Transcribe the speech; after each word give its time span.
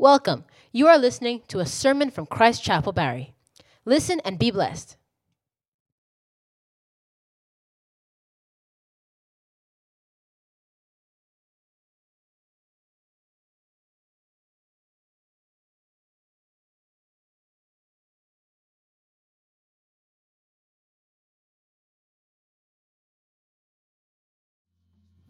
Welcome. 0.00 0.46
You 0.72 0.86
are 0.86 0.96
listening 0.96 1.42
to 1.48 1.58
a 1.58 1.66
sermon 1.66 2.10
from 2.10 2.24
Christ 2.24 2.64
Chapel 2.64 2.90
Barry. 2.90 3.34
Listen 3.84 4.18
and 4.24 4.38
be 4.38 4.50
blessed. 4.50 4.96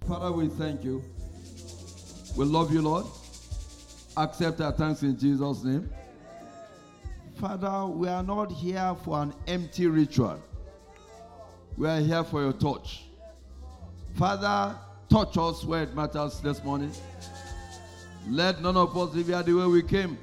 Father, 0.07 0.31
we 0.31 0.47
thank 0.47 0.85
you. 0.85 1.03
We 2.37 2.45
love 2.45 2.73
you, 2.73 2.83
Lord. 2.83 3.07
Accept 4.21 4.61
our 4.61 4.73
thanks 4.73 5.03
in 5.03 5.19
Jesus' 5.19 5.65
name. 5.65 5.89
Father, 7.41 7.87
we 7.87 8.07
are 8.07 8.23
not 8.23 8.53
here 8.53 8.95
for 9.03 9.23
an 9.23 9.33
empty 9.47 9.87
ritual. 9.87 10.39
We 11.79 11.89
are 11.89 12.01
here 12.01 12.23
for 12.25 12.43
your 12.43 12.53
touch. 12.53 13.05
Father, 14.17 14.77
touch 15.09 15.39
us 15.39 15.65
where 15.65 15.85
it 15.85 15.95
matters 15.95 16.39
this 16.41 16.63
morning. 16.63 16.93
Let 18.29 18.61
none 18.61 18.77
of 18.77 18.95
us 18.95 19.15
leave 19.15 19.29
here 19.29 19.43
the 19.43 19.55
way 19.55 19.67
we 19.67 19.83
came. 19.83 20.19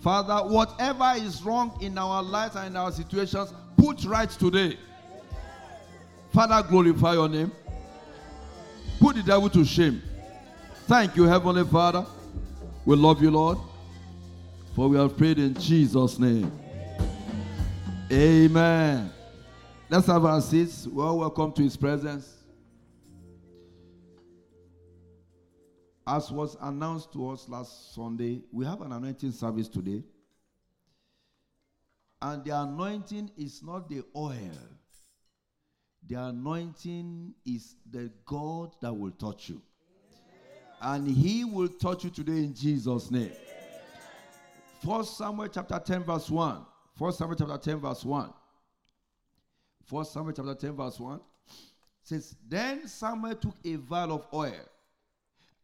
Father, 0.00 0.48
whatever 0.48 1.14
is 1.16 1.42
wrong 1.42 1.76
in 1.80 1.98
our 1.98 2.22
lives 2.22 2.54
and 2.54 2.68
in 2.68 2.76
our 2.76 2.92
situations, 2.92 3.52
put 3.76 4.04
right 4.04 4.30
today. 4.30 4.78
Father, 6.32 6.64
glorify 6.68 7.14
your 7.14 7.28
name. 7.28 7.50
Put 9.00 9.16
the 9.16 9.24
devil 9.24 9.50
to 9.50 9.64
shame. 9.64 10.00
Thank 10.86 11.16
you, 11.16 11.24
Heavenly 11.24 11.64
Father. 11.64 12.06
We 12.86 12.96
love 12.96 13.22
you, 13.22 13.30
Lord. 13.30 13.56
For 14.76 14.88
we 14.88 14.98
have 14.98 15.16
prayed 15.16 15.38
in 15.38 15.54
Jesus' 15.54 16.18
name. 16.18 16.52
Amen. 18.12 19.10
Let's 19.88 20.06
have 20.06 20.24
our 20.26 20.40
seats. 20.42 20.86
Well, 20.86 21.18
welcome 21.18 21.52
to 21.52 21.62
His 21.62 21.78
presence. 21.78 22.30
As 26.06 26.30
was 26.30 26.58
announced 26.60 27.10
to 27.14 27.30
us 27.30 27.48
last 27.48 27.94
Sunday, 27.94 28.42
we 28.52 28.66
have 28.66 28.82
an 28.82 28.92
anointing 28.92 29.32
service 29.32 29.68
today. 29.68 30.02
And 32.20 32.44
the 32.44 32.60
anointing 32.60 33.30
is 33.38 33.62
not 33.62 33.88
the 33.88 34.02
oil, 34.14 34.58
the 36.06 36.16
anointing 36.16 37.34
is 37.46 37.76
the 37.90 38.10
God 38.26 38.72
that 38.82 38.92
will 38.92 39.12
touch 39.12 39.48
you. 39.48 39.62
And 40.84 41.08
He 41.08 41.44
will 41.44 41.68
touch 41.68 42.04
you 42.04 42.10
today 42.10 42.44
in 42.44 42.54
Jesus' 42.54 43.10
name. 43.10 43.32
First 44.84 45.16
Samuel 45.16 45.48
chapter 45.48 45.78
10, 45.78 46.04
verse 46.04 46.28
1. 46.28 46.58
First 46.98 47.18
Samuel 47.18 47.36
chapter 47.36 47.56
10, 47.56 47.80
verse 47.80 48.04
1. 48.04 48.30
First 49.86 50.12
Samuel 50.12 50.34
chapter 50.34 50.54
10, 50.54 50.76
verse 50.76 51.00
1 51.00 51.20
says, 52.02 52.36
Then 52.46 52.86
Samuel 52.86 53.34
took 53.34 53.54
a 53.64 53.76
vial 53.76 54.12
of 54.12 54.26
oil 54.32 54.52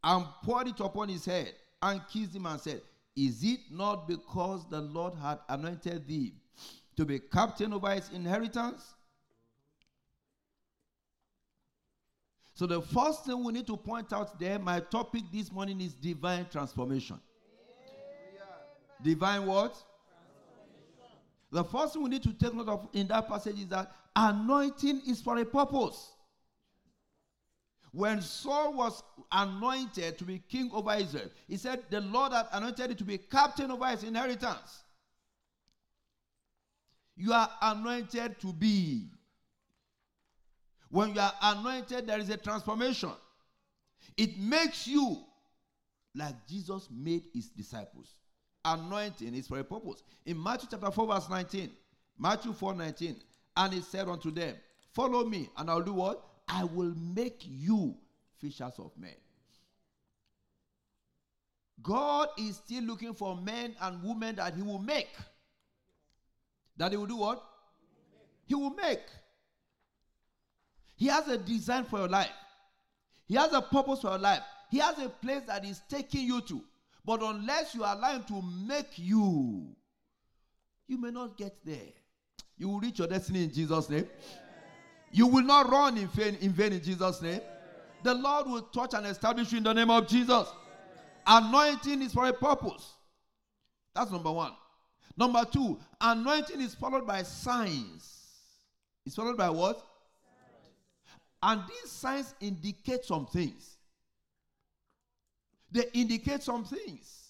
and 0.03 0.25
poured 0.43 0.69
it 0.69 0.79
upon 0.79 1.09
his 1.09 1.25
head 1.25 1.53
and 1.81 2.01
kissed 2.11 2.35
him 2.35 2.47
and 2.47 2.59
said, 2.59 2.81
Is 3.15 3.43
it 3.43 3.59
not 3.71 4.07
because 4.07 4.67
the 4.69 4.81
Lord 4.81 5.13
had 5.21 5.39
anointed 5.49 6.07
thee 6.07 6.33
to 6.97 7.05
be 7.05 7.19
captain 7.19 7.73
over 7.73 7.91
his 7.91 8.09
inheritance? 8.09 8.95
So, 12.53 12.65
the 12.65 12.81
first 12.81 13.25
thing 13.25 13.43
we 13.43 13.53
need 13.53 13.67
to 13.67 13.77
point 13.77 14.11
out 14.13 14.39
there, 14.39 14.59
my 14.59 14.79
topic 14.79 15.23
this 15.31 15.51
morning 15.51 15.79
is 15.81 15.93
divine 15.93 16.47
transformation. 16.51 17.19
Divine 19.01 19.45
what? 19.45 19.75
The 21.51 21.63
first 21.63 21.93
thing 21.93 22.03
we 22.03 22.09
need 22.09 22.23
to 22.23 22.33
take 22.33 22.53
note 22.53 22.69
of 22.69 22.87
in 22.93 23.07
that 23.07 23.27
passage 23.27 23.59
is 23.59 23.67
that 23.67 23.91
anointing 24.15 25.01
is 25.07 25.21
for 25.21 25.37
a 25.37 25.45
purpose. 25.45 26.11
When 27.91 28.21
Saul 28.21 28.73
was 28.73 29.03
anointed 29.31 30.17
to 30.17 30.23
be 30.23 30.41
king 30.47 30.69
over 30.73 30.93
Israel, 30.93 31.29
he 31.47 31.57
said, 31.57 31.83
The 31.89 31.99
Lord 31.99 32.31
had 32.31 32.47
anointed 32.53 32.91
him 32.91 32.97
to 32.97 33.03
be 33.03 33.17
captain 33.17 33.69
over 33.69 33.87
his 33.87 34.03
inheritance. 34.03 34.83
You 37.17 37.33
are 37.33 37.49
anointed 37.61 38.39
to 38.39 38.53
be. 38.53 39.09
When 40.91 41.15
you 41.15 41.21
are 41.21 41.33
anointed, 41.41 42.05
there 42.05 42.19
is 42.19 42.29
a 42.29 42.37
transformation. 42.37 43.11
It 44.17 44.37
makes 44.37 44.87
you 44.87 45.17
like 46.13 46.35
Jesus 46.47 46.89
made 46.91 47.23
his 47.33 47.47
disciples. 47.47 48.15
Anointing 48.65 49.33
is 49.33 49.47
for 49.47 49.57
a 49.59 49.63
purpose. 49.63 50.03
In 50.25 50.41
Matthew 50.41 50.67
chapter 50.69 50.91
4, 50.91 51.07
verse 51.07 51.29
19, 51.29 51.71
Matthew 52.19 52.53
4 52.53 52.75
19, 52.75 53.15
and 53.57 53.73
he 53.73 53.81
said 53.81 54.07
unto 54.07 54.31
them, 54.31 54.55
Follow 54.93 55.25
me, 55.25 55.49
and 55.57 55.69
I'll 55.69 55.81
do 55.81 55.93
what? 55.93 56.23
I 56.47 56.65
will 56.65 56.93
make 57.15 57.41
you 57.47 57.95
fishers 58.39 58.73
of 58.77 58.91
men. 58.97 59.15
God 61.81 62.27
is 62.37 62.57
still 62.57 62.83
looking 62.83 63.13
for 63.13 63.35
men 63.37 63.75
and 63.81 64.03
women 64.03 64.35
that 64.35 64.53
he 64.55 64.61
will 64.61 64.79
make. 64.79 65.09
That 66.77 66.91
he 66.91 66.97
will 66.97 67.07
do 67.07 67.15
what? 67.15 67.41
He 68.45 68.55
will 68.55 68.71
make. 68.71 68.99
He 71.01 71.07
has 71.07 71.27
a 71.29 71.35
design 71.35 71.85
for 71.85 71.97
your 71.97 72.07
life. 72.07 72.29
He 73.27 73.33
has 73.33 73.51
a 73.53 73.61
purpose 73.63 74.01
for 74.01 74.11
your 74.11 74.19
life. 74.19 74.43
He 74.69 74.77
has 74.77 74.99
a 74.99 75.09
place 75.09 75.41
that 75.47 75.65
he's 75.65 75.81
taking 75.89 76.27
you 76.27 76.41
to. 76.41 76.61
But 77.03 77.23
unless 77.23 77.73
you 77.73 77.81
allow 77.81 78.11
him 78.11 78.23
to 78.27 78.39
make 78.67 78.99
you, 78.99 79.65
you 80.87 81.01
may 81.01 81.09
not 81.09 81.39
get 81.39 81.55
there. 81.65 81.89
You 82.55 82.69
will 82.69 82.79
reach 82.79 82.99
your 82.99 83.07
destiny 83.07 83.45
in 83.45 83.51
Jesus' 83.51 83.89
name. 83.89 84.07
You 85.11 85.25
will 85.25 85.41
not 85.41 85.71
run 85.71 85.97
in 85.97 86.07
vain, 86.09 86.37
in 86.39 86.51
vain 86.51 86.73
in 86.73 86.83
Jesus' 86.83 87.19
name. 87.19 87.41
The 88.03 88.13
Lord 88.13 88.45
will 88.45 88.61
touch 88.61 88.93
and 88.93 89.07
establish 89.07 89.51
you 89.51 89.57
in 89.57 89.63
the 89.63 89.73
name 89.73 89.89
of 89.89 90.07
Jesus. 90.07 90.47
Anointing 91.25 92.03
is 92.03 92.13
for 92.13 92.27
a 92.27 92.33
purpose. 92.33 92.93
That's 93.95 94.11
number 94.11 94.31
one. 94.31 94.51
Number 95.17 95.45
two, 95.51 95.79
anointing 95.99 96.61
is 96.61 96.75
followed 96.75 97.07
by 97.07 97.23
signs. 97.23 98.19
It's 99.03 99.15
followed 99.15 99.37
by 99.37 99.49
what? 99.49 99.87
And 101.43 101.61
these 101.67 101.91
signs 101.91 102.35
indicate 102.39 103.05
some 103.05 103.25
things. 103.25 103.77
They 105.71 105.85
indicate 105.93 106.43
some 106.43 106.63
things. 106.65 107.29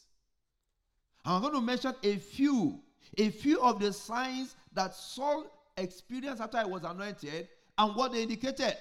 I'm 1.24 1.42
going 1.42 1.54
to 1.54 1.62
mention 1.62 1.94
a 2.04 2.18
few, 2.18 2.80
a 3.18 3.30
few 3.30 3.62
of 3.62 3.80
the 3.80 3.94
signs 3.94 4.56
that 4.74 4.96
Saul 4.96 5.46
experienced 5.78 6.42
after 6.42 6.60
he 6.60 6.66
was 6.66 6.84
anointed 6.84 7.48
and 7.78 7.96
what 7.96 8.12
they 8.12 8.24
indicated. 8.24 8.76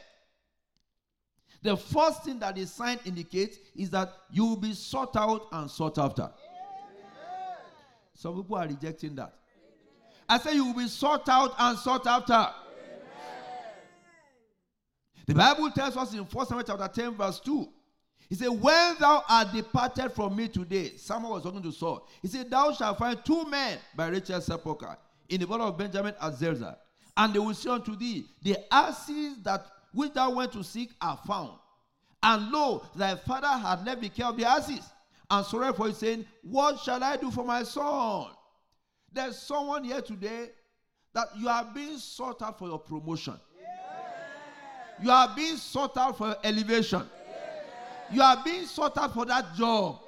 The 1.63 1.77
first 1.77 2.25
thing 2.25 2.39
that 2.39 2.57
the 2.57 2.67
sign 2.67 2.99
indicates 3.05 3.59
is 3.77 3.91
that 3.91 4.13
you 4.31 4.47
will 4.47 4.57
be 4.57 4.73
sought 4.73 5.15
out 5.17 5.49
and 5.53 5.71
sought 5.71 5.99
after. 5.99 6.31
Some 8.15 8.37
people 8.37 8.57
are 8.57 8.67
rejecting 8.67 9.15
that. 9.17 9.35
I 10.29 10.39
say 10.39 10.55
you 10.55 10.67
will 10.67 10.75
be 10.75 10.89
sought 10.89 11.29
out 11.29 11.55
and 11.59 11.79
sought 11.79 12.07
after. 12.07 12.49
The 15.31 15.37
Bible 15.37 15.71
tells 15.71 15.97
us 15.97 16.13
in 16.13 16.25
1 16.25 16.47
Samuel 16.49 16.67
chapter 16.67 17.03
10, 17.03 17.15
verse 17.15 17.39
2. 17.39 17.69
He 18.31 18.35
said, 18.35 18.49
When 18.49 18.97
thou 18.99 19.23
art 19.29 19.53
departed 19.53 20.11
from 20.11 20.35
me 20.35 20.49
today, 20.49 20.97
Samuel 20.97 21.35
was 21.35 21.45
talking 21.45 21.63
to 21.63 21.71
Saul. 21.71 22.09
He 22.21 22.27
said, 22.27 22.51
Thou 22.51 22.73
shalt 22.73 22.99
find 22.99 23.25
two 23.25 23.45
men 23.45 23.79
by 23.95 24.09
Rachel's 24.09 24.47
sepulchre 24.47 24.99
in 25.29 25.41
the 25.41 25.47
border 25.47 25.63
of 25.63 25.79
Benjamin 25.79 26.15
at 26.21 26.35
Zelzah. 26.35 26.79
And 27.17 27.33
they 27.33 27.39
will 27.39 27.55
say 27.55 27.71
unto 27.71 27.95
thee, 27.95 28.25
The 28.43 28.57
asses 28.75 29.41
that 29.45 29.67
which 29.95 30.15
thou 30.15 30.33
went 30.33 30.51
to 30.55 30.65
seek 30.65 30.91
are 31.01 31.21
found. 31.25 31.53
And 32.25 32.51
lo, 32.51 32.85
thy 32.97 33.15
father 33.15 33.47
had 33.47 33.87
left 33.87 34.01
the 34.01 34.09
care 34.09 34.27
of 34.27 34.37
the 34.37 34.47
asses. 34.47 34.85
And 35.31 35.47
sorry 35.47 35.73
for 35.75 35.91
it, 35.91 35.95
saying, 35.95 36.27
What 36.43 36.81
shall 36.81 37.05
I 37.05 37.17
do 37.17 37.31
for 37.31 37.45
my 37.45 37.63
son? 37.63 38.33
There's 39.13 39.39
someone 39.39 39.85
here 39.85 40.03
today 40.03 40.49
that 41.15 41.29
you 41.37 41.49
are 41.49 41.71
being 41.73 41.99
sought 41.99 42.43
out 42.43 42.59
for 42.59 42.67
your 42.67 42.81
promotion. 42.81 43.39
You 45.03 45.11
are 45.11 45.35
being 45.35 45.57
sought 45.57 45.97
out 45.97 46.19
for 46.19 46.37
elevation. 46.45 47.03
You 48.13 48.23
are 48.23 48.43
being 48.45 48.67
sought 48.67 48.99
out 48.99 49.15
for 49.15 49.25
that 49.27 49.55
job. 49.55 50.01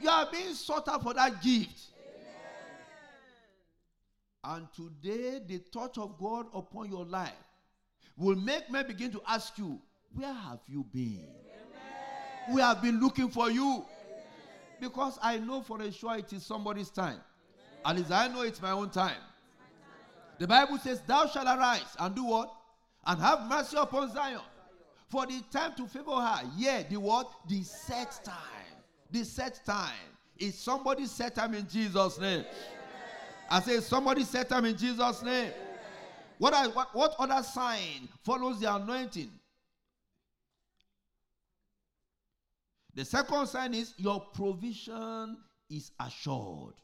You 0.00 0.08
are 0.08 0.28
being 0.30 0.54
sought 0.54 0.88
out 0.88 1.02
for 1.02 1.14
that 1.14 1.42
gift. 1.42 1.80
And 4.42 4.66
today, 4.74 5.40
the 5.46 5.58
touch 5.58 5.98
of 5.98 6.18
God 6.18 6.46
upon 6.54 6.90
your 6.90 7.04
life 7.04 7.32
will 8.16 8.36
make 8.36 8.70
men 8.70 8.86
begin 8.86 9.10
to 9.12 9.22
ask 9.28 9.58
you, 9.58 9.80
Where 10.14 10.32
have 10.32 10.60
you 10.66 10.84
been? 10.92 11.26
We 12.52 12.60
have 12.60 12.80
been 12.82 13.00
looking 13.00 13.28
for 13.28 13.50
you. 13.50 13.84
Because 14.80 15.18
I 15.22 15.38
know 15.38 15.60
for 15.60 15.80
a 15.82 15.92
sure 15.92 16.16
it 16.16 16.32
is 16.32 16.44
somebody's 16.44 16.88
time. 16.88 17.20
At 17.84 17.96
least 17.96 18.10
I 18.10 18.28
know 18.28 18.42
it's 18.42 18.62
my 18.62 18.70
own 18.70 18.90
time. 18.90 19.20
The 20.38 20.46
Bible 20.46 20.78
says, 20.78 21.02
Thou 21.06 21.26
shalt 21.26 21.46
arise 21.46 21.96
and 21.98 22.14
do 22.14 22.24
what? 22.24 22.50
And 23.06 23.20
have 23.20 23.48
mercy 23.48 23.76
upon 23.76 24.12
Zion. 24.12 24.40
For 25.08 25.26
the 25.26 25.42
time 25.50 25.74
to 25.76 25.86
favor 25.86 26.12
her, 26.12 26.48
yeah, 26.56 26.82
the 26.88 26.96
what? 26.98 27.28
The 27.48 27.62
set 27.62 28.20
time. 28.24 28.36
The 29.10 29.24
set 29.24 29.60
time. 29.66 29.92
Is 30.38 30.56
somebody 30.56 31.06
set 31.06 31.34
time 31.34 31.54
in 31.54 31.68
Jesus' 31.68 32.18
name? 32.18 32.44
I 33.50 33.60
say, 33.60 33.80
somebody 33.80 34.22
set 34.22 34.48
time 34.48 34.64
in 34.64 34.76
Jesus' 34.76 35.22
name. 35.22 35.50
What, 36.38 36.54
are, 36.54 36.68
what, 36.70 36.94
what 36.94 37.14
other 37.18 37.42
sign 37.42 38.08
follows 38.22 38.60
the 38.60 38.74
anointing? 38.74 39.30
The 42.94 43.04
second 43.04 43.46
sign 43.48 43.74
is 43.74 43.94
your 43.96 44.20
provision 44.20 45.36
is 45.68 45.90
assured. 46.00 46.74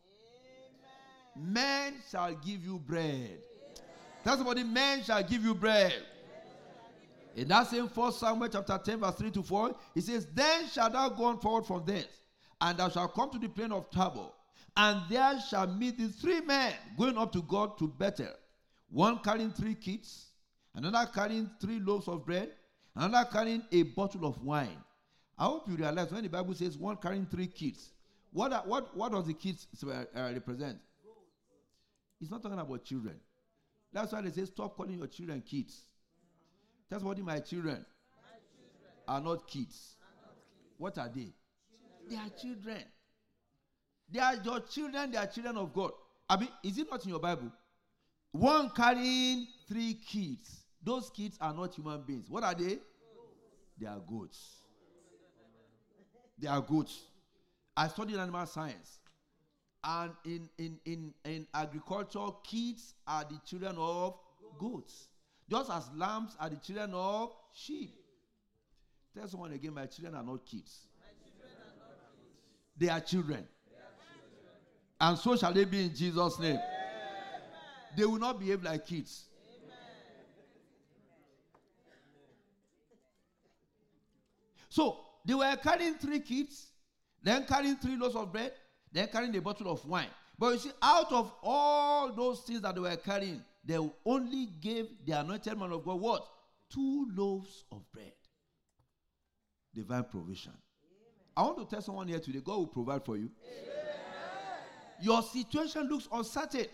Amen. 1.37 1.53
Men 1.53 1.95
shall 2.11 2.35
give 2.35 2.65
you 2.65 2.79
bread. 2.79 3.39
Tell 4.27 4.37
somebody, 4.37 4.65
men 4.65 5.05
shall 5.05 5.23
give 5.23 5.45
you 5.45 5.55
bread. 5.55 5.95
In 7.37 7.47
that 7.47 7.69
same 7.69 7.87
first 7.87 8.19
Samuel 8.19 8.49
chapter 8.49 8.77
10, 8.77 8.99
verse 8.99 9.15
3 9.15 9.31
to 9.31 9.43
4, 9.45 9.77
he 9.95 10.01
says, 10.01 10.27
Then 10.35 10.67
shall 10.67 10.91
thou 10.91 11.11
go 11.11 11.27
on 11.27 11.39
forward 11.39 11.65
from 11.65 11.85
thence, 11.87 12.09
and 12.61 12.77
thou 12.77 12.89
shalt 12.89 13.15
come 13.15 13.31
to 13.31 13.39
the 13.39 13.47
plain 13.47 13.71
of 13.71 13.89
Tabor, 13.89 14.27
and 14.77 15.01
there 15.09 15.39
shall 15.49 15.69
meet 15.69 15.97
the 15.97 16.09
three 16.09 16.41
men 16.41 16.73
going 16.99 17.17
up 17.17 17.31
to 17.35 17.43
God 17.43 17.79
to 17.79 17.87
Bethel, 17.87 18.33
one 18.91 19.21
carrying 19.21 19.53
three 19.53 19.77
kids, 19.77 20.27
another 20.75 21.09
carrying 21.15 21.49
three 21.61 21.79
loaves 21.79 22.09
of 22.09 22.27
bread, 22.27 22.51
another 22.97 23.31
carrying 23.31 23.63
a 23.71 23.85
bottle 23.85 24.27
of 24.27 24.43
wine. 24.43 24.83
I 25.39 25.45
hope 25.45 25.69
you 25.69 25.77
realize 25.77 26.11
when 26.11 26.25
the 26.25 26.29
Bible 26.31 26.55
says 26.55 26.77
one 26.77 26.97
carrying 26.97 27.27
three 27.27 27.47
kids, 27.47 27.93
what, 28.33 28.53
are, 28.53 28.65
what, 28.67 28.97
what 28.97 29.13
does 29.13 29.29
the 29.29 29.35
kids 29.35 29.69
uh, 29.87 30.05
uh, 30.17 30.33
represent? 30.33 30.79
It's 32.21 32.29
not 32.29 32.43
talking 32.43 32.59
about 32.59 32.83
children. 32.83 33.21
That's 33.97 34.13
why 34.13 34.21
they 34.21 34.31
say 34.31 34.45
stop 34.45 34.77
calling 34.77 34.99
your 34.99 35.07
children 35.07 35.41
kids. 35.41 35.87
That's 36.91 37.03
what 37.03 37.17
my 37.21 37.39
children, 37.39 37.83
are 39.09 39.21
not 39.23 39.49
kids. 39.49 39.97
What 40.77 40.99
are 40.99 41.09
they? 41.09 41.33
They 42.07 42.17
are 42.17 42.29
children. 42.39 42.83
They 44.13 44.21
are 44.21 44.35
your 44.45 44.61
children, 44.61 45.13
they 45.13 45.17
are 45.17 45.27
children 45.27 45.57
of 45.57 45.73
God. 45.73 45.93
I 46.29 46.37
mean, 46.37 46.51
is 46.63 46.77
it 46.77 46.89
not 46.91 47.05
in 47.05 47.09
your 47.09 47.21
Bible? 47.21 47.51
One 48.33 48.69
carrying 48.77 49.47
three 49.67 49.95
kids. 49.95 50.67
Those 50.85 51.09
kids 51.09 51.39
are 51.41 51.55
not 51.55 51.75
human 51.75 52.03
beings. 52.03 52.29
What 52.29 52.45
are 52.45 52.55
they? 52.55 52.77
They 53.79 53.87
are 53.87 54.01
goats. 54.07 54.57
They 56.39 56.49
are 56.49 56.61
goats. 56.61 57.01
I 57.75 57.89
studied 57.89 58.19
animal 58.19 58.45
science. 58.45 58.99
And 59.89 60.11
in, 60.25 60.49
in, 60.59 60.79
in, 60.85 61.15
in 61.25 61.47
agriculture, 61.55 62.27
kids 62.43 62.95
are 63.07 63.23
the 63.23 63.41
children 63.47 63.77
of 63.79 64.19
goats. 64.59 65.07
Just 65.49 65.71
as 65.71 65.89
lambs 65.95 66.37
are 66.41 66.51
the 66.51 66.57
children 66.57 66.91
of 66.93 67.31
sheep. 67.55 67.95
Tell 69.17 69.29
someone 69.29 69.53
again, 69.53 69.75
my 69.75 69.87
children 69.87 70.17
are 70.17 70.25
not 70.25 70.45
kids. 70.45 70.89
Are 70.99 71.07
not 71.07 71.79
kids. 71.79 72.35
They, 72.77 72.89
are 72.89 73.01
children. 73.01 73.47
they 73.71 73.77
are 73.77 73.95
children. 74.03 74.51
And 75.01 75.19
so 75.19 75.37
shall 75.37 75.53
they 75.53 75.65
be 75.65 75.85
in 75.85 75.95
Jesus' 75.95 76.37
name. 76.41 76.57
Amen. 76.57 76.61
They 77.97 78.05
will 78.07 78.19
not 78.19 78.41
behave 78.41 78.65
like 78.65 78.85
kids. 78.87 79.27
Amen. 79.63 79.79
So 84.69 84.99
they 85.25 85.35
were 85.35 85.57
carrying 85.63 85.95
three 85.95 86.21
kids, 86.21 86.67
then 87.23 87.45
carrying 87.47 87.77
three 87.77 87.97
loaves 87.97 88.17
of 88.17 88.33
bread, 88.33 88.53
then 88.93 89.09
carrying 89.09 89.37
a 89.37 89.41
bottle 89.41 89.71
of 89.71 89.85
wine. 89.87 90.09
But 90.39 90.55
you 90.55 90.59
see, 90.59 90.71
out 90.83 91.13
of 91.13 91.33
all 91.43 92.13
those 92.13 92.41
things 92.41 92.61
that 92.63 92.75
they 92.75 92.81
were 92.81 92.97
carrying, 92.97 93.43
they 93.65 93.79
only 94.05 94.47
gave 94.61 94.87
the 95.05 95.13
anointed 95.19 95.59
man 95.59 95.73
of 95.73 95.85
God 95.85 96.01
what? 96.01 96.27
Two 96.71 97.09
loaves 97.15 97.65
of 97.73 97.83
bread. 97.93 98.13
Divine 99.75 100.05
provision. 100.05 100.53
Amen. 100.53 101.37
I 101.37 101.43
want 101.43 101.59
to 101.59 101.75
tell 101.75 101.83
someone 101.83 102.09
here 102.09 102.21
today 102.21 102.41
God 102.45 102.57
will 102.57 102.67
provide 102.67 103.05
for 103.05 103.17
you. 103.17 103.31
Amen. 103.45 103.77
Your 105.01 105.23
situation 105.23 105.89
looks 105.89 106.09
uncertain. 106.11 106.67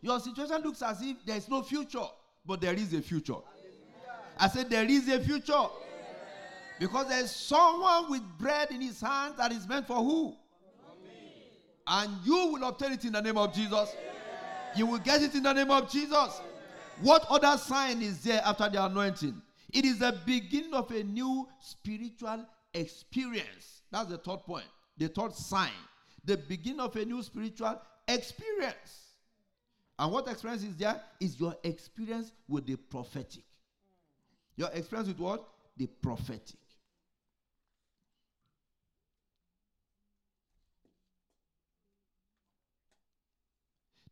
Your 0.00 0.18
situation 0.20 0.62
looks 0.62 0.82
as 0.82 1.00
if 1.02 1.24
there 1.24 1.36
is 1.36 1.48
no 1.48 1.62
future, 1.62 2.06
but 2.44 2.60
there 2.60 2.74
is 2.74 2.92
a 2.92 3.00
future. 3.00 3.36
I 4.38 4.48
said, 4.48 4.70
There 4.70 4.84
is 4.84 5.08
a 5.08 5.20
future. 5.20 5.66
Because 6.78 7.08
there's 7.08 7.30
someone 7.30 8.10
with 8.10 8.22
bread 8.38 8.70
in 8.72 8.80
his 8.80 9.00
hand 9.00 9.34
that 9.38 9.52
is 9.52 9.68
meant 9.68 9.86
for 9.86 9.96
who? 9.96 10.34
And 11.86 12.10
you 12.24 12.52
will 12.52 12.64
obtain 12.64 12.92
it 12.92 13.04
in 13.04 13.12
the 13.12 13.20
name 13.20 13.36
of 13.36 13.52
Jesus. 13.54 13.94
You 14.76 14.86
will 14.86 14.98
get 14.98 15.22
it 15.22 15.34
in 15.34 15.42
the 15.42 15.52
name 15.52 15.70
of 15.70 15.90
Jesus. 15.90 16.40
What 17.00 17.26
other 17.28 17.58
sign 17.58 18.02
is 18.02 18.22
there 18.22 18.42
after 18.44 18.68
the 18.68 18.84
anointing? 18.84 19.40
It 19.72 19.84
is 19.84 19.98
the 19.98 20.18
beginning 20.24 20.74
of 20.74 20.90
a 20.90 21.02
new 21.02 21.48
spiritual 21.60 22.46
experience. 22.74 23.82
That's 23.90 24.08
the 24.08 24.18
third 24.18 24.44
point. 24.44 24.66
The 24.98 25.08
third 25.08 25.34
sign. 25.34 25.70
The 26.24 26.36
beginning 26.36 26.80
of 26.80 26.94
a 26.96 27.04
new 27.04 27.22
spiritual 27.22 27.80
experience. 28.06 29.02
And 29.98 30.12
what 30.12 30.28
experience 30.28 30.62
is 30.62 30.76
there? 30.76 31.00
Is 31.20 31.38
your 31.40 31.56
experience 31.64 32.32
with 32.48 32.66
the 32.66 32.76
prophetic. 32.76 33.44
Your 34.56 34.70
experience 34.72 35.08
with 35.08 35.18
what? 35.18 35.48
The 35.76 35.86
prophetic. 35.86 36.56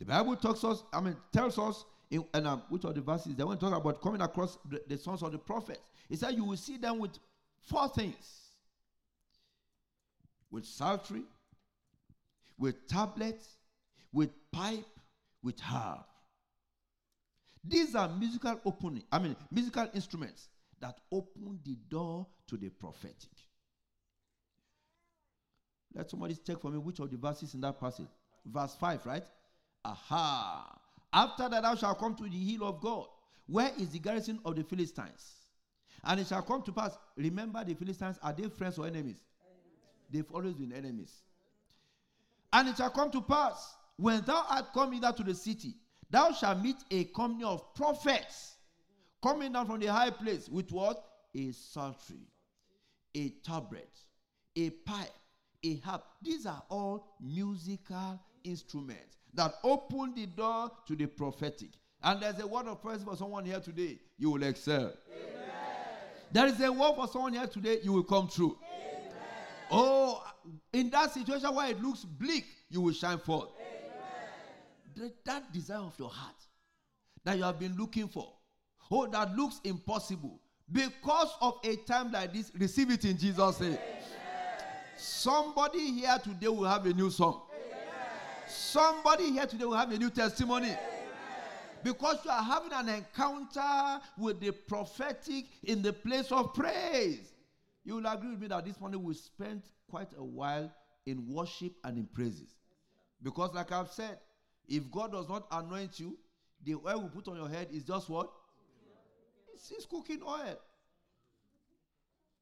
The 0.00 0.06
Bible 0.06 0.34
talks 0.34 0.64
us, 0.64 0.82
I 0.94 1.00
mean, 1.00 1.14
tells 1.30 1.58
us 1.58 1.84
in, 2.10 2.24
and 2.32 2.46
um, 2.46 2.62
which 2.70 2.86
are 2.86 2.92
the 2.92 3.02
verses 3.02 3.36
they 3.36 3.44
want 3.44 3.60
to 3.60 3.66
talk 3.66 3.78
about 3.78 4.00
coming 4.00 4.22
across 4.22 4.58
the, 4.68 4.82
the 4.88 4.96
sons 4.96 5.22
of 5.22 5.30
the 5.30 5.38
prophets. 5.38 5.80
He 6.08 6.16
said 6.16 6.34
you 6.34 6.44
will 6.44 6.56
see 6.56 6.78
them 6.78 6.98
with 6.98 7.12
four 7.60 7.86
things: 7.90 8.48
with 10.50 10.64
psaltery, 10.64 11.22
with 12.58 12.88
tablets, 12.88 13.56
with 14.10 14.30
pipe, 14.50 14.86
with 15.42 15.60
harp. 15.60 16.06
These 17.62 17.94
are 17.94 18.08
musical 18.08 18.58
opening, 18.64 19.02
I 19.12 19.18
mean 19.18 19.36
musical 19.50 19.86
instruments 19.92 20.48
that 20.80 20.98
open 21.12 21.60
the 21.62 21.76
door 21.90 22.26
to 22.48 22.56
the 22.56 22.70
prophetic. 22.70 23.28
Let 25.94 26.10
somebody 26.10 26.36
check 26.36 26.58
for 26.58 26.70
me 26.70 26.78
which 26.78 27.00
of 27.00 27.10
the 27.10 27.18
verses 27.18 27.52
in 27.52 27.60
that 27.60 27.78
passage. 27.78 28.06
Verse 28.46 28.74
5, 28.76 29.04
right? 29.04 29.24
Aha. 29.84 30.78
After 31.12 31.48
that, 31.48 31.62
thou 31.62 31.74
shalt 31.74 31.98
come 31.98 32.14
to 32.16 32.24
the 32.24 32.30
hill 32.30 32.64
of 32.64 32.80
God. 32.80 33.06
Where 33.46 33.72
is 33.78 33.90
the 33.90 33.98
garrison 33.98 34.38
of 34.44 34.56
the 34.56 34.62
Philistines? 34.62 35.36
And 36.04 36.20
it 36.20 36.28
shall 36.28 36.42
come 36.42 36.62
to 36.62 36.72
pass. 36.72 36.96
Remember, 37.16 37.64
the 37.64 37.74
Philistines 37.74 38.18
are 38.22 38.32
they 38.32 38.48
friends 38.48 38.78
or 38.78 38.86
enemies? 38.86 39.20
They've 40.10 40.30
always 40.32 40.54
been 40.54 40.72
enemies. 40.72 41.12
And 42.52 42.68
it 42.68 42.76
shall 42.76 42.90
come 42.90 43.10
to 43.10 43.20
pass 43.20 43.76
when 44.00 44.22
thou 44.24 44.46
art 44.48 44.72
come 44.72 44.92
hither 44.92 45.12
to 45.12 45.22
the 45.22 45.34
city, 45.34 45.74
thou 46.08 46.32
shalt 46.32 46.62
meet 46.62 46.76
a 46.90 47.04
company 47.04 47.44
of 47.44 47.74
prophets 47.74 48.56
coming 49.22 49.52
down 49.52 49.66
from 49.66 49.78
the 49.78 49.88
high 49.88 50.10
place 50.10 50.48
with 50.48 50.72
what? 50.72 51.04
A 51.34 51.52
psaltery, 51.52 52.26
a 53.14 53.28
tabret, 53.46 54.00
a 54.56 54.70
pipe, 54.70 55.12
a 55.62 55.76
harp. 55.76 56.04
These 56.22 56.46
are 56.46 56.62
all 56.70 57.14
musical 57.20 58.18
instruments 58.42 59.19
that 59.34 59.54
open 59.62 60.14
the 60.14 60.26
door 60.26 60.70
to 60.86 60.96
the 60.96 61.06
prophetic. 61.06 61.70
And 62.02 62.22
there's 62.22 62.38
a 62.40 62.46
word 62.46 62.66
of 62.66 62.82
praise 62.82 63.02
for 63.02 63.16
someone 63.16 63.44
here 63.44 63.60
today, 63.60 63.98
you 64.18 64.30
will 64.30 64.42
excel. 64.42 64.92
Amen. 65.12 65.50
There 66.32 66.46
is 66.46 66.60
a 66.60 66.72
word 66.72 66.94
for 66.94 67.08
someone 67.08 67.34
here 67.34 67.46
today, 67.46 67.78
you 67.82 67.92
will 67.92 68.04
come 68.04 68.28
through. 68.28 68.56
Amen. 68.62 69.12
Oh, 69.70 70.24
in 70.72 70.90
that 70.90 71.12
situation 71.12 71.54
where 71.54 71.70
it 71.70 71.80
looks 71.80 72.04
bleak, 72.04 72.46
you 72.70 72.80
will 72.80 72.94
shine 72.94 73.18
forth. 73.18 73.48
That, 74.96 75.24
that 75.24 75.52
desire 75.52 75.78
of 75.78 75.94
your 75.98 76.08
heart 76.10 76.34
that 77.24 77.36
you 77.36 77.44
have 77.44 77.58
been 77.58 77.76
looking 77.76 78.08
for, 78.08 78.32
oh, 78.90 79.06
that 79.06 79.36
looks 79.36 79.60
impossible, 79.64 80.40
because 80.72 81.34
of 81.40 81.58
a 81.64 81.76
time 81.76 82.12
like 82.12 82.32
this, 82.32 82.50
receive 82.58 82.90
it 82.90 83.04
in 83.04 83.18
Jesus' 83.18 83.60
name. 83.60 83.78
Somebody 84.96 85.92
here 85.92 86.18
today 86.22 86.48
will 86.48 86.64
have 86.64 86.86
a 86.86 86.92
new 86.92 87.10
song. 87.10 87.42
Somebody 88.50 89.30
here 89.30 89.46
today 89.46 89.64
will 89.64 89.76
have 89.76 89.92
a 89.92 89.98
new 89.98 90.10
testimony. 90.10 90.74
Because 91.82 92.18
you 92.24 92.30
are 92.30 92.42
having 92.42 92.72
an 92.72 92.88
encounter 92.88 94.00
with 94.18 94.40
the 94.40 94.50
prophetic 94.50 95.46
in 95.62 95.82
the 95.82 95.92
place 95.92 96.30
of 96.32 96.52
praise. 96.52 97.32
You 97.84 97.96
will 97.96 98.06
agree 98.06 98.30
with 98.30 98.40
me 98.40 98.48
that 98.48 98.64
this 98.66 98.78
morning 98.80 99.02
we 99.02 99.14
spent 99.14 99.64
quite 99.88 100.08
a 100.18 100.24
while 100.24 100.70
in 101.06 101.32
worship 101.32 101.72
and 101.84 101.96
in 101.96 102.06
praises. 102.06 102.56
Because, 103.22 103.54
like 103.54 103.72
I've 103.72 103.90
said, 103.90 104.18
if 104.68 104.90
God 104.90 105.12
does 105.12 105.28
not 105.28 105.46
anoint 105.50 105.98
you, 105.98 106.18
the 106.64 106.74
oil 106.74 107.02
we 107.02 107.08
put 107.08 107.28
on 107.28 107.36
your 107.36 107.48
head 107.48 107.68
is 107.72 107.84
just 107.84 108.10
what? 108.10 108.30
It's, 109.54 109.70
it's 109.70 109.86
cooking 109.86 110.20
oil. 110.26 110.58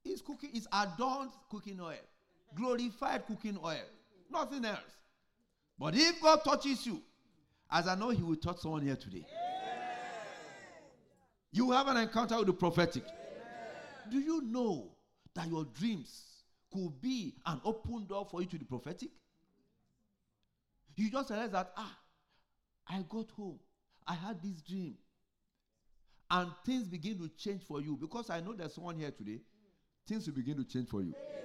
It's 0.05 0.23
cooking, 0.23 0.51
it's 0.55 0.67
adorned 0.73 1.31
cooking 1.51 1.81
oil, 1.81 1.95
glorified 2.55 3.27
cooking 3.27 3.59
oil, 3.63 3.85
nothing 4.31 4.65
else. 4.65 4.99
But 5.79 5.95
if 5.95 6.21
God 6.21 6.41
touches 6.45 6.85
you, 6.87 7.03
as 7.71 7.87
I 7.87 7.95
know 7.95 8.11
He 8.11 8.23
will 8.23 8.37
touch 8.37 8.59
someone 8.59 8.83
here 8.83 8.97
today, 8.97 9.25
you 11.53 11.71
have 11.71 11.89
an 11.89 11.97
encounter 11.97 12.37
with 12.39 12.47
the 12.47 12.53
prophetic. 12.53 13.05
Do 14.11 14.19
you 14.19 14.43
know 14.43 14.91
that 15.35 15.49
your 15.49 15.65
dreams 15.65 16.25
could 16.73 17.01
be 17.01 17.35
an 17.47 17.61
open 17.65 18.07
door 18.07 18.27
for 18.31 18.43
you 18.43 18.49
to 18.49 18.59
the 18.59 18.65
prophetic? 18.65 19.11
You 20.97 21.11
just 21.11 21.31
realize 21.31 21.53
that, 21.53 21.73
ah, 21.77 21.97
I 22.89 23.05
got 23.09 23.31
home. 23.31 23.59
I 24.07 24.15
had 24.15 24.43
this 24.43 24.61
dream. 24.63 24.95
And 26.31 26.51
things 26.67 26.89
begin 26.89 27.19
to 27.19 27.29
change 27.37 27.63
for 27.63 27.81
you. 27.81 27.97
Because 27.97 28.31
I 28.31 28.41
know 28.41 28.53
there's 28.53 28.75
someone 28.75 28.99
here 28.99 29.11
today. 29.11 29.41
Things 30.07 30.27
will 30.27 30.35
begin 30.35 30.57
to 30.57 30.65
change 30.65 30.89
for 30.89 31.03
you. 31.03 31.15
Amen. 31.15 31.45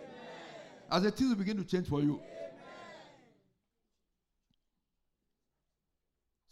As 0.91 1.03
the 1.03 1.11
things 1.11 1.29
will 1.29 1.37
begin 1.37 1.57
to 1.57 1.63
change 1.63 1.87
for 1.87 2.01
you. 2.01 2.15
Amen. 2.15 2.42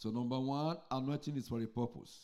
So, 0.01 0.10
number 0.10 0.39
one, 0.39 0.77
anointing 0.89 1.38
is 1.38 1.48
for 1.48 1.62
a 1.62 1.67
purpose. 1.67 2.22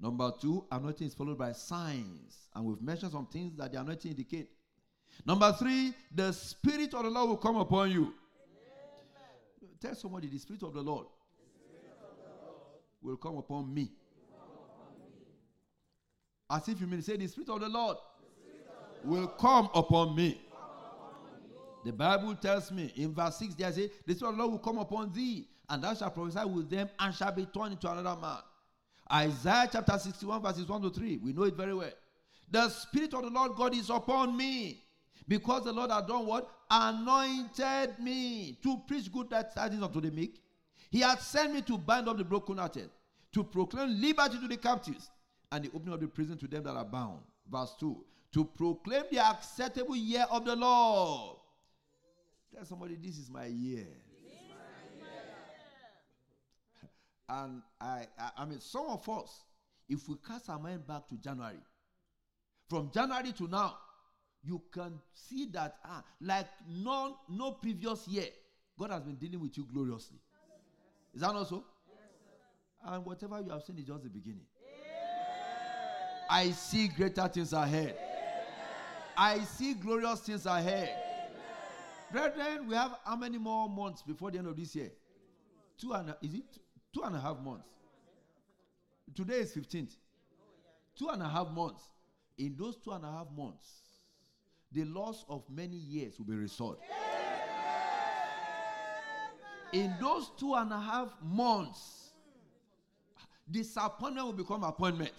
Number 0.00 0.32
two, 0.40 0.64
anointing 0.72 1.06
is 1.06 1.14
followed 1.14 1.38
by 1.38 1.52
signs. 1.52 2.48
And 2.52 2.64
we've 2.64 2.82
mentioned 2.82 3.12
some 3.12 3.26
things 3.26 3.56
that 3.58 3.70
the 3.70 3.80
anointing 3.80 4.10
indicate. 4.10 4.50
Number 5.24 5.52
three, 5.52 5.94
the 6.12 6.32
Spirit 6.32 6.92
of 6.94 7.04
the 7.04 7.10
Lord 7.10 7.28
will 7.28 7.36
come 7.36 7.54
upon 7.58 7.92
you. 7.92 8.12
Amen. 9.62 9.70
Tell 9.80 9.94
somebody, 9.94 10.26
the 10.26 10.38
Spirit 10.38 10.64
of 10.64 10.74
the 10.74 10.80
Lord, 10.80 11.06
Spirit 11.54 11.96
of 12.02 12.16
the 12.16 12.44
Lord 12.44 12.56
will 13.02 13.16
come 13.18 13.36
upon 13.36 13.72
me. 13.72 13.92
As 16.50 16.68
if 16.68 16.80
you 16.80 16.88
mean, 16.88 17.02
say, 17.02 17.16
the 17.16 17.28
Spirit 17.28 17.50
of 17.50 17.60
the 17.60 17.68
Lord, 17.68 17.98
Spirit 18.18 18.66
of 18.68 19.08
the 19.08 19.16
will 19.16 19.28
come 19.28 19.70
upon 19.74 20.16
me. 20.16 20.40
The 21.84 21.92
Bible 21.92 22.34
tells 22.34 22.72
me 22.72 22.92
in 22.96 23.14
verse 23.14 23.36
6 23.36 23.54
there 23.54 23.72
says, 23.72 23.90
The 24.04 24.14
Spirit 24.16 24.32
of 24.32 24.36
the 24.38 24.42
Lord 24.42 24.52
will 24.54 24.58
come 24.58 24.78
upon 24.78 25.12
thee, 25.12 25.46
and 25.70 25.82
thou 25.82 25.94
shalt 25.94 26.14
prophesy 26.14 26.44
with 26.44 26.68
them, 26.68 26.90
and 26.98 27.14
shall 27.14 27.32
be 27.32 27.46
turned 27.46 27.72
into 27.72 27.90
another 27.90 28.20
man. 28.20 28.38
Isaiah 29.12 29.68
chapter 29.72 29.98
61, 29.98 30.42
verses 30.42 30.68
1 30.68 30.82
to 30.82 30.90
3. 30.90 31.18
We 31.18 31.32
know 31.32 31.44
it 31.44 31.54
very 31.54 31.74
well. 31.74 31.90
The 32.50 32.68
Spirit 32.68 33.14
of 33.14 33.22
the 33.22 33.30
Lord 33.30 33.52
God 33.56 33.74
is 33.74 33.88
upon 33.90 34.36
me. 34.36 34.82
Because 35.26 35.64
the 35.64 35.72
Lord 35.72 35.90
had 35.90 36.08
done 36.08 36.26
what? 36.26 36.50
Anointed 36.70 37.98
me 38.00 38.58
to 38.62 38.80
preach 38.86 39.12
good 39.12 39.30
tidings 39.30 39.82
unto 39.82 40.00
the 40.00 40.10
meek. 40.10 40.40
He 40.90 41.00
had 41.00 41.20
sent 41.20 41.54
me 41.54 41.62
to 41.62 41.78
bind 41.78 42.08
up 42.08 42.18
the 42.18 42.24
brokenhearted, 42.24 42.90
to 43.32 43.44
proclaim 43.44 44.00
liberty 44.00 44.40
to 44.40 44.48
the 44.48 44.56
captives, 44.56 45.10
and 45.52 45.64
the 45.64 45.70
opening 45.74 45.94
of 45.94 46.00
the 46.00 46.08
prison 46.08 46.36
to 46.38 46.48
them 46.48 46.64
that 46.64 46.74
are 46.74 46.84
bound. 46.84 47.20
Verse 47.50 47.74
2. 47.78 47.96
To 48.32 48.44
proclaim 48.44 49.04
the 49.10 49.18
acceptable 49.18 49.96
year 49.96 50.26
of 50.30 50.44
the 50.44 50.56
Lord. 50.56 51.36
Tell 52.54 52.64
somebody, 52.64 52.96
this 52.96 53.18
is 53.18 53.30
my 53.30 53.46
year. 53.46 53.86
And 57.30 57.62
I, 57.80 58.06
I, 58.18 58.30
I 58.38 58.44
mean, 58.44 58.60
some 58.60 58.86
of 58.88 59.08
us, 59.08 59.44
if 59.88 60.08
we 60.08 60.16
cast 60.26 60.50
our 60.50 60.58
mind 60.58 60.86
back 60.86 61.08
to 61.08 61.14
January, 61.16 61.60
from 62.68 62.90
January 62.92 63.32
to 63.32 63.46
now, 63.46 63.78
you 64.42 64.60
can 64.72 64.98
see 65.14 65.46
that 65.52 65.76
ah, 65.84 66.02
like 66.20 66.46
no, 66.68 67.18
no 67.28 67.52
previous 67.52 68.08
year, 68.08 68.26
God 68.78 68.90
has 68.90 69.02
been 69.02 69.16
dealing 69.16 69.40
with 69.40 69.56
you 69.56 69.66
gloriously. 69.72 70.18
Is 71.14 71.20
that 71.20 71.32
not 71.32 71.48
so? 71.48 71.64
and 72.82 73.04
whatever 73.04 73.40
you 73.40 73.50
have 73.50 73.62
seen 73.62 73.78
is 73.78 73.84
just 73.84 74.02
the 74.02 74.08
beginning. 74.08 74.46
I 76.28 76.50
see 76.52 76.88
greater 76.88 77.26
things 77.28 77.52
ahead. 77.52 77.96
I 79.16 79.40
see 79.40 79.74
glorious 79.74 80.20
things 80.20 80.46
ahead. 80.46 80.90
Brethren, 82.10 82.66
we 82.68 82.74
have 82.74 82.96
how 83.04 83.16
many 83.16 83.38
more 83.38 83.68
months 83.68 84.02
before 84.02 84.30
the 84.30 84.38
end 84.38 84.46
of 84.46 84.56
this 84.56 84.74
year? 84.74 84.90
Two 85.78 85.92
and 85.92 86.10
a, 86.10 86.16
is 86.22 86.34
it 86.34 86.58
two 86.92 87.02
and 87.02 87.14
a 87.16 87.20
half 87.20 87.38
months? 87.40 87.68
Today 89.14 89.38
is 89.38 89.54
15th. 89.54 89.96
Two 90.96 91.08
and 91.08 91.22
a 91.22 91.28
half 91.28 91.48
months. 91.50 91.82
In 92.38 92.56
those 92.58 92.76
two 92.76 92.92
and 92.92 93.04
a 93.04 93.10
half 93.10 93.26
months, 93.36 93.82
the 94.72 94.84
loss 94.84 95.24
of 95.28 95.42
many 95.50 95.76
years 95.76 96.18
will 96.18 96.26
be 96.26 96.34
restored. 96.34 96.78
In 99.72 99.94
those 100.00 100.30
two 100.38 100.54
and 100.54 100.72
a 100.72 100.78
half 100.78 101.08
months, 101.22 102.10
disappointment 103.50 104.26
will 104.26 104.32
become 104.32 104.64
appointment. 104.64 105.12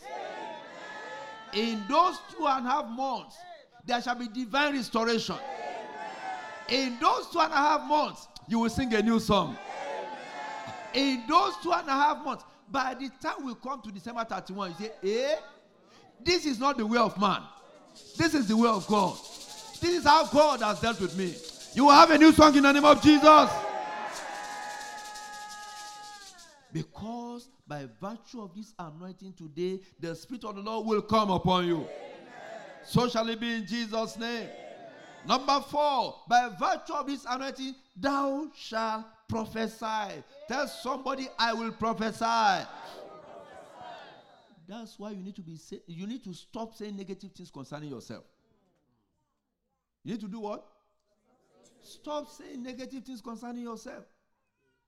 In 1.54 1.84
those 1.90 2.18
two 2.32 2.48
and 2.48 2.66
a 2.66 2.70
half 2.70 2.90
months, 2.90 3.38
there 3.86 4.02
shall 4.02 4.16
be 4.16 4.28
divine 4.28 4.76
restoration. 4.76 5.36
In 6.70 6.98
those 7.00 7.30
two 7.30 7.40
and 7.40 7.52
a 7.52 7.58
half 7.58 7.88
months, 7.88 8.28
you 8.48 8.60
will 8.60 8.70
sing 8.70 8.94
a 8.94 9.02
new 9.02 9.20
song. 9.20 9.58
In 10.94 11.24
those 11.28 11.54
two 11.64 11.72
and 11.72 11.88
a 11.88 11.92
half 11.92 12.24
months, 12.24 12.44
by 12.70 12.94
the 12.94 13.10
time 13.22 13.46
we 13.46 13.54
come 13.56 13.82
to 13.82 13.92
December 13.92 14.24
31, 14.24 14.72
you 14.72 14.86
say, 14.86 14.92
eh, 15.04 15.36
this 16.24 16.46
is 16.46 16.60
not 16.60 16.78
the 16.78 16.86
way 16.86 16.98
of 16.98 17.20
man. 17.20 17.42
This 18.18 18.34
is 18.34 18.48
the 18.48 18.56
way 18.56 18.70
of 18.70 18.86
God. 18.88 19.18
This 19.82 20.00
is 20.00 20.04
how 20.06 20.26
God 20.28 20.62
has 20.62 20.80
dealt 20.80 21.00
with 21.02 21.18
me. 21.18 21.34
You 21.74 21.86
will 21.86 21.94
have 21.94 22.12
a 22.12 22.18
new 22.18 22.32
song 22.32 22.56
in 22.56 22.64
the 22.64 22.72
name 22.72 22.86
of 22.86 23.02
Jesus. 23.02 23.50
Because 26.74 27.50
by 27.68 27.88
virtue 28.00 28.42
of 28.42 28.56
this 28.56 28.74
anointing 28.80 29.34
today, 29.34 29.80
the 30.00 30.16
Spirit 30.16 30.46
of 30.46 30.56
the 30.56 30.62
Lord 30.62 30.88
will 30.88 31.02
come 31.02 31.30
upon 31.32 31.68
you. 31.68 31.78
Amen. 31.78 31.90
So 32.86 33.10
shall 33.10 33.28
it 33.30 33.40
be 33.40 33.56
in 33.56 33.66
Jesus' 33.66 34.18
name. 34.18 34.44
Amen. 34.44 34.50
Number 35.28 35.62
four, 35.70 36.16
by 36.28 36.50
virtue 36.60 36.94
of 36.94 37.08
this 37.08 37.26
anointing, 37.30 37.76
thou 37.98 38.48
shalt 38.56 39.06
prophesy. 39.32 40.24
Tell 40.48 40.68
somebody, 40.68 41.28
I 41.40 41.54
will 41.54 41.72
prophesy. 41.72 42.26
I 42.26 42.66
will 43.04 43.20
prophesy. 43.24 44.68
That's 44.68 45.00
why 45.00 45.12
you 45.12 45.24
need 45.24 45.36
to 45.36 45.42
be 45.42 45.58
you 45.88 46.06
need 46.06 46.24
to 46.26 46.34
stop 46.34 46.76
saying 46.76 46.98
negative 46.98 47.32
things 47.32 47.50
concerning 47.50 47.90
yourself. 47.90 48.24
You 50.04 50.14
need 50.14 50.22
to 50.22 50.28
do 50.28 50.40
what? 50.40 50.66
Stop 51.82 52.30
saying 52.30 52.62
negative 52.62 53.04
things 53.04 53.22
concerning 53.22 53.64
yourself. 53.64 54.04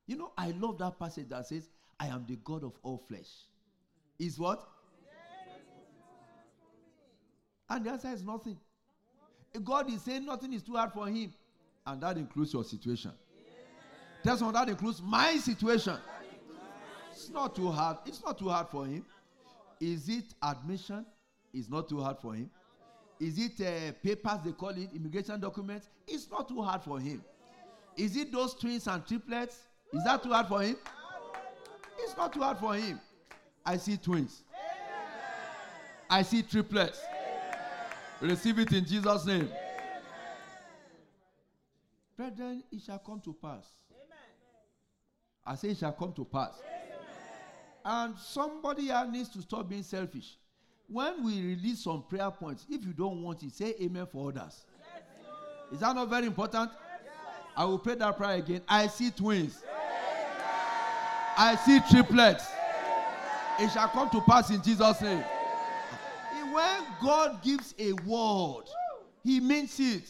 You 0.06 0.16
know, 0.16 0.32
I 0.36 0.50
love 0.50 0.78
that 0.78 0.98
passage 0.98 1.28
that 1.30 1.46
says, 1.46 1.68
I 1.98 2.08
am 2.08 2.24
the 2.28 2.36
God 2.44 2.62
of 2.62 2.72
all 2.82 3.02
flesh. 3.08 3.30
Is 4.18 4.38
what? 4.38 4.68
And 7.70 7.84
the 7.84 7.90
answer 7.90 8.08
is 8.08 8.22
nothing. 8.22 8.58
God 9.62 9.90
is 9.90 10.02
saying 10.02 10.26
nothing 10.26 10.52
is 10.52 10.62
too 10.62 10.74
hard 10.74 10.92
for 10.92 11.06
him. 11.06 11.32
And 11.86 12.00
that 12.02 12.18
includes 12.18 12.52
your 12.52 12.64
situation. 12.64 13.12
Tell 14.24 14.38
someone 14.38 14.54
that 14.54 14.70
includes 14.70 15.02
my 15.02 15.36
situation. 15.36 15.98
It's 17.12 17.28
not 17.28 17.54
too 17.54 17.70
hard. 17.70 17.98
It's 18.06 18.24
not 18.24 18.38
too 18.38 18.48
hard 18.48 18.68
for 18.68 18.86
him. 18.86 19.04
Is 19.78 20.08
it 20.08 20.24
admission? 20.42 21.04
It's 21.52 21.68
not 21.68 21.90
too 21.90 22.00
hard 22.00 22.18
for 22.18 22.32
him. 22.32 22.50
Is 23.20 23.38
it 23.38 23.60
uh, 23.60 23.92
papers, 24.02 24.38
they 24.44 24.52
call 24.52 24.70
it, 24.70 24.88
immigration 24.94 25.38
documents? 25.38 25.88
It's 26.08 26.28
not 26.30 26.48
too 26.48 26.62
hard 26.62 26.82
for 26.82 26.98
him. 26.98 27.22
Is 27.98 28.16
it 28.16 28.32
those 28.32 28.54
twins 28.54 28.86
and 28.88 29.06
triplets? 29.06 29.58
Is 29.92 30.02
that 30.04 30.22
too 30.22 30.30
hard 30.30 30.48
for 30.48 30.62
him? 30.62 30.76
It's 31.98 32.16
not 32.16 32.32
too 32.32 32.40
hard 32.40 32.58
for 32.58 32.74
him. 32.74 32.98
I 33.64 33.76
see 33.76 33.98
twins. 33.98 34.42
I 36.08 36.22
see 36.22 36.42
triplets. 36.42 37.00
Receive 38.20 38.58
it 38.58 38.72
in 38.72 38.86
Jesus' 38.86 39.26
name. 39.26 39.48
Brethren, 42.16 42.64
it 42.72 42.80
shall 42.82 42.98
come 42.98 43.20
to 43.20 43.34
pass. 43.34 43.66
I 45.46 45.54
say 45.56 45.68
it 45.68 45.78
shall 45.78 45.92
come 45.92 46.12
to 46.14 46.24
pass. 46.24 46.60
And 47.84 48.18
somebody 48.18 48.84
here 48.84 49.06
needs 49.10 49.28
to 49.30 49.42
stop 49.42 49.68
being 49.68 49.82
selfish. 49.82 50.38
When 50.88 51.24
we 51.24 51.40
release 51.40 51.84
some 51.84 52.02
prayer 52.08 52.30
points, 52.30 52.66
if 52.70 52.84
you 52.84 52.92
don't 52.92 53.22
want 53.22 53.42
it, 53.42 53.52
say 53.52 53.74
amen 53.80 54.06
for 54.06 54.30
others. 54.30 54.64
Is 55.72 55.80
that 55.80 55.94
not 55.94 56.08
very 56.08 56.26
important? 56.26 56.70
I 57.56 57.64
will 57.64 57.78
pray 57.78 57.94
that 57.96 58.16
prayer 58.16 58.36
again. 58.36 58.62
I 58.68 58.86
see 58.86 59.10
twins. 59.10 59.62
I 61.36 61.56
see 61.56 61.80
triplets. 61.90 62.46
It 63.58 63.70
shall 63.70 63.88
come 63.88 64.10
to 64.10 64.20
pass 64.22 64.50
in 64.50 64.62
Jesus' 64.62 65.00
name. 65.00 65.24
When 66.52 66.84
God 67.02 67.42
gives 67.42 67.74
a 67.78 67.92
word, 68.06 68.64
He 69.24 69.40
means 69.40 69.78
it. 69.80 70.04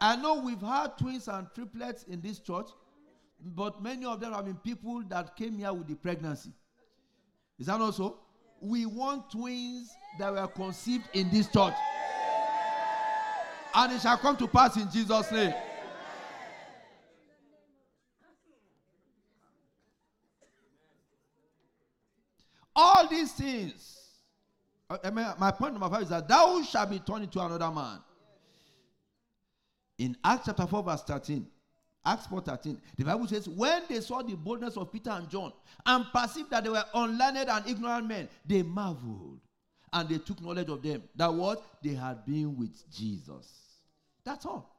I 0.00 0.16
know 0.16 0.40
we've 0.40 0.60
had 0.60 0.98
twins 0.98 1.28
and 1.28 1.46
triplets 1.54 2.02
in 2.04 2.20
this 2.20 2.38
church, 2.38 2.66
but 3.40 3.82
many 3.82 4.04
of 4.04 4.20
them 4.20 4.32
have 4.32 4.44
been 4.44 4.56
people 4.56 5.02
that 5.08 5.36
came 5.36 5.58
here 5.58 5.72
with 5.72 5.88
the 5.88 5.94
pregnancy. 5.94 6.50
Is 7.58 7.66
that 7.66 7.80
also? 7.80 8.18
we 8.60 8.86
want 8.86 9.30
twins 9.30 9.94
that 10.18 10.32
were 10.32 10.46
conceived 10.48 11.04
in 11.12 11.30
this 11.30 11.48
church. 11.48 11.74
And 13.74 13.92
it 13.92 14.00
shall 14.00 14.16
come 14.16 14.36
to 14.38 14.48
pass 14.48 14.76
in 14.76 14.90
Jesus' 14.90 15.30
name. 15.30 15.54
All 22.74 23.08
these 23.08 23.32
things. 23.32 23.92
Uh, 24.88 25.10
my 25.10 25.50
point 25.50 25.72
number 25.72 25.88
five 25.88 26.02
is 26.02 26.08
that 26.10 26.28
thou 26.28 26.62
shalt 26.62 26.90
be 26.90 26.98
turned 27.00 27.24
into 27.24 27.40
another 27.40 27.70
man. 27.70 27.98
In 29.98 30.16
Acts 30.22 30.44
chapter 30.46 30.66
4, 30.66 30.82
verse 30.82 31.02
13. 31.02 31.46
Acts 32.06 32.28
4 32.28 32.40
13. 32.40 32.80
The 32.96 33.04
Bible 33.04 33.26
says, 33.26 33.48
When 33.48 33.82
they 33.88 34.00
saw 34.00 34.22
the 34.22 34.36
boldness 34.36 34.76
of 34.76 34.92
Peter 34.92 35.10
and 35.10 35.28
John 35.28 35.52
and 35.84 36.06
perceived 36.14 36.50
that 36.50 36.62
they 36.62 36.70
were 36.70 36.84
unlearned 36.94 37.48
and 37.48 37.66
ignorant 37.66 38.06
men, 38.06 38.28
they 38.46 38.62
marveled. 38.62 39.40
And 39.92 40.08
they 40.08 40.18
took 40.18 40.40
knowledge 40.40 40.68
of 40.68 40.82
them 40.82 41.02
that 41.16 41.32
what? 41.32 41.64
They 41.82 41.94
had 41.94 42.24
been 42.24 42.56
with 42.56 42.70
Jesus. 42.90 43.48
That's 44.24 44.46
all. 44.46 44.72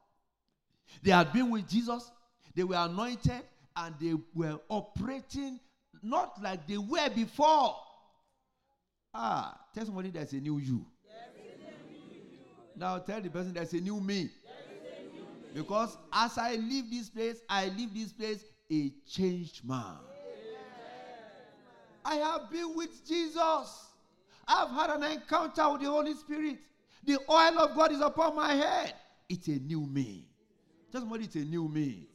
They 1.02 1.10
had 1.10 1.32
been 1.32 1.50
with 1.50 1.68
Jesus, 1.68 2.10
they 2.54 2.64
were 2.64 2.76
anointed, 2.76 3.42
and 3.76 3.94
they 4.00 4.14
were 4.34 4.58
operating 4.68 5.60
not 6.02 6.40
like 6.42 6.66
they 6.66 6.78
were 6.78 7.10
before. 7.14 7.76
Ah, 9.12 9.58
tell 9.74 9.84
somebody 9.84 10.10
there's 10.10 10.32
a 10.32 10.36
new 10.36 10.58
you. 10.58 10.84
Now 12.76 12.98
tell 12.98 13.20
the 13.20 13.28
person 13.28 13.52
there's 13.52 13.72
a 13.72 13.80
new 13.80 14.00
me. 14.00 14.30
Because 15.54 15.96
as 16.12 16.38
I 16.38 16.56
leave 16.56 16.90
this 16.90 17.08
place, 17.08 17.42
I 17.48 17.68
leave 17.68 17.94
this 17.94 18.12
place 18.12 18.44
a 18.70 18.92
changed 19.08 19.66
man. 19.66 19.96
I 22.04 22.16
have 22.16 22.50
been 22.50 22.74
with 22.74 23.06
Jesus. 23.06 23.86
I've 24.46 24.70
had 24.70 24.90
an 24.90 25.02
encounter 25.04 25.70
with 25.72 25.82
the 25.82 25.88
Holy 25.88 26.14
Spirit. 26.14 26.58
The 27.04 27.18
oil 27.30 27.58
of 27.58 27.76
God 27.76 27.92
is 27.92 28.00
upon 28.00 28.36
my 28.36 28.54
head. 28.54 28.94
It's 29.28 29.46
a 29.48 29.52
new 29.52 29.86
me. 29.86 30.26
Just 30.90 31.02
somebody, 31.02 31.24
it's 31.24 31.34
a 31.36 31.40
new 31.40 31.68
me. 31.68 32.08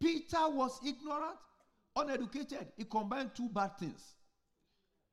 Peter 0.00 0.48
was 0.48 0.78
ignorant, 0.86 1.36
uneducated. 1.96 2.66
He 2.76 2.84
combined 2.84 3.30
two 3.34 3.48
bad 3.48 3.78
things. 3.78 4.14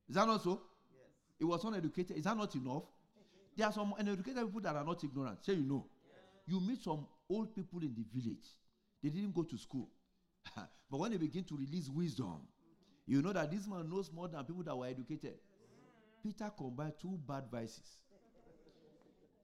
Is 0.07 0.15
that 0.15 0.27
not 0.27 0.43
so? 0.43 0.61
Yes. 0.91 1.07
He 1.39 1.45
was 1.45 1.63
uneducated. 1.63 2.17
Is 2.17 2.23
that 2.23 2.37
not 2.37 2.53
enough? 2.55 2.83
There 3.55 3.65
are 3.65 3.73
some 3.73 3.93
uneducated 3.97 4.45
people 4.45 4.61
that 4.61 4.75
are 4.75 4.83
not 4.83 5.03
ignorant. 5.03 5.43
Say 5.43 5.53
you 5.53 5.63
know. 5.63 5.85
You 6.47 6.59
meet 6.59 6.83
some 6.83 7.07
old 7.29 7.55
people 7.55 7.79
in 7.81 7.93
the 7.95 8.05
village. 8.13 8.45
They 9.01 9.09
didn't 9.09 9.33
go 9.33 9.43
to 9.43 9.57
school. 9.57 9.89
but 10.55 10.99
when 10.99 11.11
they 11.11 11.17
begin 11.17 11.43
to 11.45 11.57
release 11.57 11.89
wisdom, 11.89 12.41
you 13.07 13.21
know 13.21 13.33
that 13.33 13.51
this 13.51 13.67
man 13.67 13.89
knows 13.89 14.11
more 14.11 14.27
than 14.27 14.43
people 14.43 14.63
that 14.63 14.75
were 14.75 14.87
educated. 14.87 15.35
Peter 16.23 16.51
combined 16.57 16.93
two 16.99 17.19
bad 17.27 17.43
vices. 17.51 18.01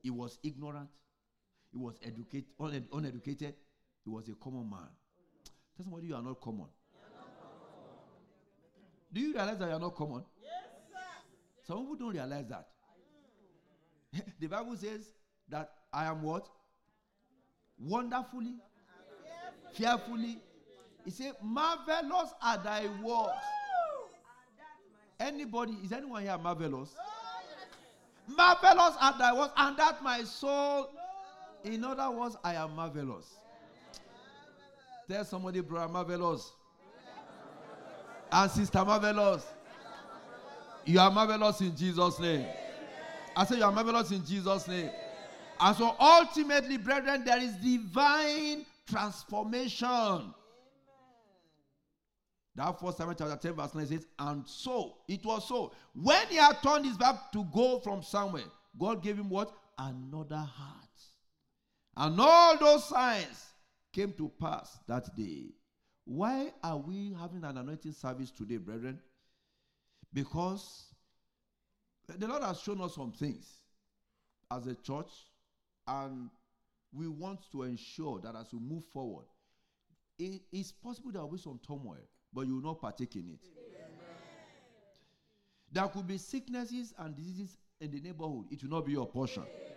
He 0.02 0.10
was 0.10 0.40
ignorant. 0.44 0.90
He 1.72 1.78
was 1.78 1.96
educated, 2.04 2.46
uneducated. 2.92 3.56
He 4.04 4.10
was 4.10 4.28
a 4.30 4.34
common 4.34 4.70
man. 4.70 4.90
Tell 5.78 5.86
somebody 5.86 6.08
you 6.08 6.16
are 6.16 6.24
not 6.24 6.42
common. 6.42 6.68
Do 9.14 9.22
you 9.22 9.34
realize 9.34 9.58
that 9.60 9.68
you 9.68 9.76
are 9.76 9.80
not 9.80 9.96
common? 9.96 10.24
Yes, 10.42 10.52
sir. 10.90 11.00
Some 11.68 11.80
people 11.80 11.96
don't 11.96 12.14
realize 12.14 12.48
that. 12.48 12.68
the 14.40 14.48
Bible 14.48 14.76
says 14.76 15.14
that 15.50 15.70
I 15.94 16.06
am 16.06 16.22
what? 16.24 16.48
Wonderfully, 17.84 18.56
fearfully. 19.74 20.38
He 21.04 21.12
said, 21.12 21.34
Marvelous 21.44 22.34
are 22.42 22.58
thy 22.58 22.88
works. 23.02 23.38
Anybody, 25.20 25.74
is 25.84 25.92
anyone 25.92 26.24
here 26.24 26.38
marvelous? 26.38 26.96
Marvelous 28.28 28.96
are 29.00 29.18
thy 29.18 29.34
works, 29.34 29.54
and 29.58 29.78
that 29.78 30.04
my 30.04 30.24
soul. 30.24 30.90
In 31.64 31.84
other 31.84 32.10
words, 32.10 32.36
I 32.44 32.56
am 32.56 32.76
marvelous. 32.76 33.36
Tell 35.10 35.26
somebody, 35.26 35.62
brother, 35.62 35.92
marvelous. 35.92 36.52
And 38.32 38.50
sister, 38.50 38.84
marvelous. 38.86 39.46
You 40.86 41.00
are 41.00 41.12
marvelous 41.12 41.62
in 41.62 41.76
Jesus' 41.76 42.20
name. 42.20 42.46
I 43.36 43.46
say 43.46 43.58
you 43.58 43.64
are 43.64 43.72
marvelous 43.72 44.12
in 44.12 44.26
Jesus' 44.26 44.68
name. 44.68 44.90
And 45.62 45.78
so 45.78 45.96
ultimately, 46.00 46.78
brethren, 46.78 47.24
there 47.24 47.40
is 47.40 47.54
divine 47.58 48.66
transformation. 48.90 50.34
That 52.56 52.80
first 52.80 52.98
Samuel 52.98 53.16
chapter 53.16 53.38
10, 53.48 53.54
verse 53.54 53.76
9 53.76 53.86
says, 53.86 54.06
And 54.20 54.46
so 54.48 54.98
it 55.08 55.24
was 55.24 55.48
so. 55.48 55.72
When 55.94 56.28
he 56.28 56.36
had 56.36 56.62
turned 56.62 56.86
his 56.86 56.98
back 56.98 57.32
to 57.34 57.46
go 57.54 57.80
from 57.80 58.02
somewhere, 58.02 58.44
God 58.78 59.04
gave 59.04 59.18
him 59.18 59.30
what? 59.30 59.54
Another 59.78 60.36
heart. 60.36 60.88
And 61.96 62.20
all 62.20 62.58
those 62.58 62.90
signs 62.90 63.52
came 63.94 64.14
to 64.14 64.32
pass 64.40 64.80
that 64.88 65.16
day. 65.16 65.52
Why 66.06 66.52
are 66.64 66.78
we 66.78 67.16
having 67.20 67.44
an 67.44 67.58
anointing 67.58 67.94
service 67.94 68.32
today, 68.32 68.58
brethren? 68.58 69.00
Because 70.14 70.86
the 72.08 72.28
Lord 72.28 72.44
has 72.44 72.60
shown 72.60 72.82
us 72.82 72.96
some 72.96 73.12
things 73.12 73.48
as 74.52 74.68
a 74.68 74.76
church, 74.76 75.12
and 75.88 76.30
we 76.94 77.08
want 77.08 77.40
to 77.52 77.64
ensure 77.64 78.20
that 78.20 78.36
as 78.36 78.48
we 78.54 78.60
move 78.60 78.84
forward, 78.94 79.26
it 80.20 80.42
is 80.52 80.72
possible 80.72 81.12
there 81.12 81.22
will 81.22 81.32
be 81.32 81.38
some 81.38 81.60
turmoil, 81.66 81.98
but 82.34 82.48
you 82.48 82.56
will 82.56 82.64
not 82.64 82.82
partake 82.82 83.16
in 83.16 83.30
it. 83.30 83.40
Amen. 83.44 83.90
There 85.72 85.88
could 85.88 86.08
be 86.08 86.18
sicknesses 86.18 86.94
and 86.98 87.16
diseases 87.16 87.58
in 87.80 87.92
the 87.92 88.00
neighborhood, 88.00 88.46
it 88.52 88.62
will 88.62 88.70
not 88.70 88.86
be 88.86 88.92
your 88.92 89.08
portion. 89.08 89.44
Amen. 89.44 89.72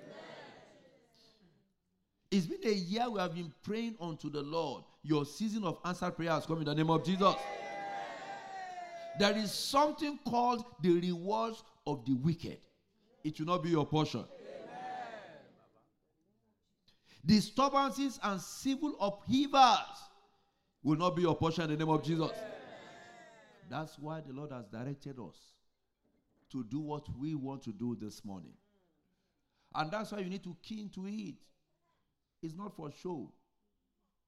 It's 2.30 2.46
been 2.46 2.58
a 2.64 2.74
year 2.74 3.08
we 3.08 3.20
have 3.20 3.34
been 3.34 3.52
praying 3.62 3.94
unto 4.00 4.28
the 4.28 4.42
Lord. 4.42 4.82
Your 5.02 5.24
season 5.24 5.64
of 5.64 5.78
answered 5.84 6.16
prayer 6.16 6.32
has 6.32 6.44
come 6.44 6.58
in 6.58 6.64
the 6.64 6.74
name 6.74 6.90
of 6.90 7.04
Jesus. 7.04 7.34
There 9.18 9.36
is 9.36 9.52
something 9.52 10.18
called 10.28 10.64
the 10.82 11.00
rewards 11.00 11.62
of 11.86 12.04
the 12.04 12.14
wicked. 12.14 12.58
It 13.22 13.38
will 13.38 13.46
not 13.46 13.62
be 13.62 13.70
your 13.70 13.86
portion. 13.86 14.24
Disturbances 17.26 18.20
and 18.22 18.40
civil 18.40 18.96
upheavals 19.00 20.10
will 20.82 20.96
not 20.96 21.16
be 21.16 21.22
your 21.22 21.34
portion 21.34 21.64
in 21.64 21.70
the 21.70 21.76
name 21.76 21.88
of 21.88 22.02
Jesus. 22.02 22.30
That's 23.70 23.98
why 23.98 24.20
the 24.20 24.32
Lord 24.32 24.52
has 24.52 24.66
directed 24.66 25.18
us 25.18 25.36
to 26.52 26.64
do 26.64 26.80
what 26.80 27.06
we 27.18 27.34
want 27.34 27.62
to 27.62 27.72
do 27.72 27.96
this 27.98 28.24
morning. 28.24 28.52
And 29.74 29.90
that's 29.90 30.12
why 30.12 30.18
you 30.18 30.28
need 30.28 30.44
to 30.44 30.56
key 30.62 30.82
into 30.82 31.06
it. 31.06 31.36
It's 32.42 32.54
not 32.54 32.76
for 32.76 32.92
show. 33.02 33.32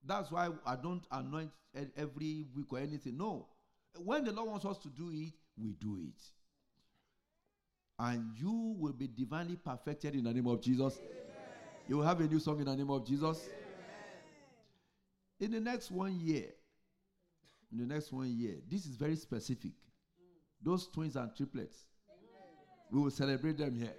That's 0.04 0.30
why 0.30 0.48
I 0.64 0.76
don't 0.76 1.04
anoint 1.12 1.50
every 1.96 2.46
week 2.56 2.72
or 2.72 2.78
anything. 2.78 3.18
No. 3.18 3.46
When 3.98 4.24
the 4.24 4.32
Lord 4.32 4.48
wants 4.48 4.64
us 4.64 4.78
to 4.78 4.88
do 4.88 5.10
it, 5.10 5.34
we 5.62 5.74
do 5.74 5.98
it. 5.98 6.22
And 7.98 8.30
you 8.36 8.76
will 8.78 8.92
be 8.92 9.06
divinely 9.06 9.56
perfected 9.56 10.14
in 10.14 10.24
the 10.24 10.32
name 10.32 10.46
of 10.46 10.60
Jesus. 10.60 10.98
Amen. 10.98 11.25
You 11.88 11.98
will 11.98 12.04
have 12.04 12.20
a 12.20 12.26
new 12.26 12.38
song 12.38 12.58
in 12.58 12.64
the 12.66 12.76
name 12.76 12.90
of 12.90 13.06
Jesus. 13.06 13.48
In 15.38 15.50
the 15.50 15.60
next 15.60 15.90
one 15.90 16.18
year, 16.18 16.46
in 17.70 17.78
the 17.78 17.94
next 17.94 18.12
one 18.12 18.30
year, 18.30 18.56
this 18.70 18.86
is 18.86 18.96
very 18.96 19.16
specific. 19.16 19.72
Those 20.62 20.88
twins 20.88 21.16
and 21.16 21.30
triplets, 21.36 21.78
we 22.90 23.00
will 23.00 23.10
celebrate 23.10 23.58
them 23.58 23.74
here 23.74 23.94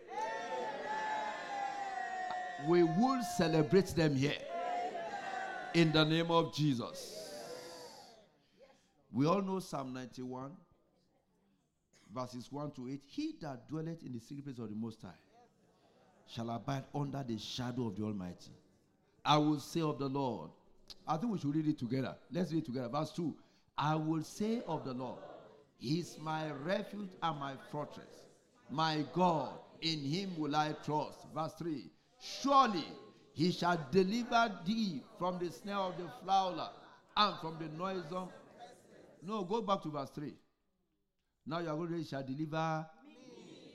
we 2.65 2.83
will 2.83 3.21
celebrate 3.35 3.87
them 3.87 4.15
here. 4.15 4.33
In 5.73 5.91
the 5.91 6.03
name 6.03 6.31
of 6.31 6.55
Jesus. 6.55 7.33
We 9.11 9.25
all 9.25 9.41
know 9.41 9.59
Psalm 9.59 9.93
91, 9.93 10.51
verses 12.13 12.51
1 12.51 12.71
to 12.71 12.89
8. 12.89 13.03
He 13.05 13.35
that 13.41 13.67
dwelleth 13.69 14.03
in 14.03 14.13
the 14.13 14.19
secret 14.19 14.45
place 14.45 14.59
of 14.59 14.69
the 14.69 14.75
Most 14.75 15.01
High 15.01 15.09
shall 16.27 16.49
abide 16.49 16.83
under 16.93 17.23
the 17.27 17.37
shadow 17.37 17.87
of 17.87 17.95
the 17.95 18.03
Almighty. 18.03 18.51
I 19.25 19.37
will 19.37 19.59
say 19.59 19.81
of 19.81 19.99
the 19.99 20.07
Lord. 20.07 20.49
I 21.07 21.17
think 21.17 21.33
we 21.33 21.39
should 21.39 21.55
read 21.55 21.67
it 21.67 21.77
together. 21.79 22.15
Let's 22.31 22.51
read 22.51 22.63
it 22.63 22.65
together. 22.65 22.89
Verse 22.89 23.11
2. 23.11 23.33
I 23.77 23.95
will 23.95 24.23
say 24.23 24.61
of 24.67 24.83
the 24.85 24.93
Lord, 24.93 25.19
He 25.77 25.99
is 25.99 26.17
my 26.19 26.51
refuge 26.51 27.09
and 27.21 27.39
my 27.39 27.53
fortress. 27.71 28.23
My 28.69 29.05
God, 29.13 29.53
in 29.81 29.99
Him 29.99 30.31
will 30.37 30.55
I 30.55 30.73
trust. 30.83 31.19
Verse 31.33 31.53
3. 31.59 31.89
Surely 32.19 32.85
he 33.37 33.51
shall 33.51 33.79
deliver 33.91 34.51
thee 34.65 35.03
from 35.19 35.37
the 35.37 35.51
snare 35.51 35.75
of 35.77 35.95
the 35.97 36.09
fowler 36.25 36.69
and 37.15 37.37
from 37.39 37.55
the 37.59 37.67
noisome. 37.77 38.29
No, 39.21 39.43
go 39.43 39.61
back 39.61 39.83
to 39.83 39.91
verse 39.91 40.09
3. 40.09 40.33
Now 41.45 41.59
you 41.59 41.69
are 41.69 41.75
going 41.75 42.03
to 42.03 42.03
shall 42.03 42.23
deliver 42.23 42.83
me. 43.05 43.13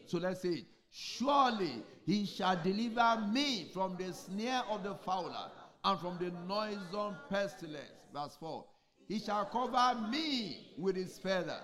So 0.07 0.19
let's 0.19 0.43
say, 0.43 0.65
Surely 0.93 1.83
he 2.05 2.27
shall 2.27 2.63
deliver 2.63 3.27
me 3.33 3.71
from 3.73 3.97
the 3.97 4.13
snare 4.13 4.63
of 4.69 4.83
the 4.83 4.95
fowler 4.95 5.51
and 5.85 5.99
from 5.99 6.19
the 6.19 6.31
noisome 6.47 7.17
pestilence. 7.31 7.89
Verse 8.13 8.37
4. 8.39 8.65
He 9.09 9.19
shall 9.19 9.47
cover 9.47 9.99
me 10.11 10.59
with 10.77 10.97
his 10.97 11.19
feathers, 11.19 11.63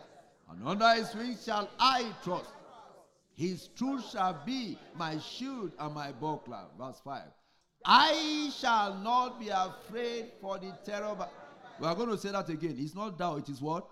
and 0.50 0.66
under 0.66 0.94
his 0.94 1.14
wings 1.14 1.44
shall 1.44 1.68
I 1.78 2.10
trust. 2.24 2.50
His 3.36 3.68
truth 3.68 4.10
shall 4.10 4.42
be 4.46 4.78
my 4.96 5.18
shield 5.18 5.72
and 5.78 5.94
my 5.94 6.10
buckler. 6.12 6.64
Verse 6.78 7.00
5. 7.04 7.22
I 7.84 8.50
shall 8.58 8.94
not 8.94 9.38
be 9.38 9.50
afraid 9.50 10.30
for 10.40 10.58
the 10.58 10.72
terror. 10.84 11.14
We 11.78 11.86
are 11.86 11.94
going 11.94 12.08
to 12.08 12.18
say 12.18 12.32
that 12.32 12.48
again. 12.48 12.76
It's 12.78 12.94
not 12.94 13.18
thou, 13.18 13.36
it 13.36 13.48
is 13.50 13.60
what? 13.60 13.86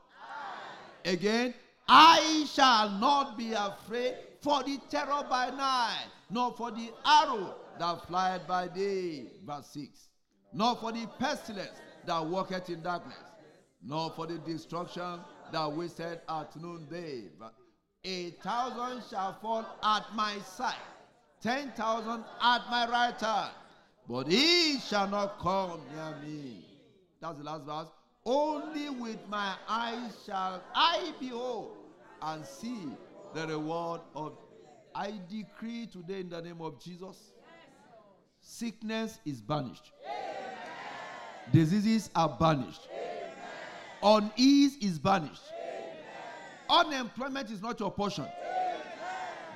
I. 1.05 1.11
Again. 1.11 1.55
I 1.88 2.46
shall 2.53 2.90
not 2.99 3.38
be 3.38 3.53
afraid 3.53 4.16
for 4.47 4.63
the 4.63 4.79
terror 4.89 5.27
by 5.29 5.51
night, 5.51 6.07
nor 6.31 6.53
for 6.53 6.71
the 6.71 6.89
arrow 7.05 7.57
that 7.81 8.07
flieth 8.07 8.47
by 8.47 8.69
day. 8.69 9.25
Verse 9.45 9.67
6. 9.73 10.09
Nor 10.53 10.77
for 10.77 10.93
the 10.93 11.05
pestilence 11.19 11.73
that 12.07 12.25
walketh 12.25 12.71
in 12.71 12.81
darkness, 12.81 13.17
nor 13.83 14.09
for 14.11 14.29
the 14.29 14.39
destruction 14.39 15.19
that 15.51 15.73
wasteth 15.73 16.21
at 16.29 16.55
noonday. 16.63 17.25
But 17.41 17.55
A 18.05 18.31
thousand 18.41 19.03
shall 19.11 19.37
fall 19.43 19.67
at 19.83 20.15
my 20.15 20.39
side, 20.39 20.77
ten 21.43 21.73
thousand 21.73 22.23
at 22.41 22.71
my 22.71 22.89
right 22.89 23.21
hand, 23.21 23.51
but 24.09 24.29
he 24.29 24.79
shall 24.79 25.09
not 25.09 25.41
come 25.41 25.81
near 25.93 26.15
me. 26.23 26.65
That's 27.21 27.39
the 27.39 27.43
last 27.43 27.65
verse. 27.65 27.89
Only 28.25 28.91
with 28.91 29.19
my 29.29 29.57
eyes 29.69 30.13
shall 30.25 30.63
I 30.73 31.13
behold 31.19 31.77
and 32.23 32.47
see 32.47 32.87
the 33.37 33.46
reward 33.46 34.01
of. 34.14 34.38
I 34.94 35.12
decree 35.29 35.87
today 35.87 36.20
in 36.20 36.31
the 36.31 36.40
name 36.40 36.62
of 36.62 36.83
Jesus 36.83 37.33
sickness 38.40 39.18
is 39.27 39.42
banished, 39.42 39.92
diseases 41.53 42.09
are 42.14 42.35
banished, 42.40 42.88
unease 44.03 44.79
is 44.79 44.99
banished, 44.99 45.42
unemployment 46.70 47.51
is 47.51 47.61
not 47.61 47.79
your 47.79 47.90
portion, 47.90 48.27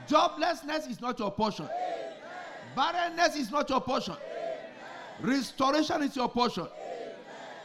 joblessness 0.06 0.90
is 0.90 1.00
not 1.00 1.18
your 1.18 1.30
portion, 1.30 1.66
barrenness 2.76 3.34
is 3.36 3.50
not 3.50 3.70
your 3.70 3.80
portion, 3.80 4.16
restoration 5.22 6.02
is 6.02 6.14
your 6.14 6.28
portion. 6.28 6.66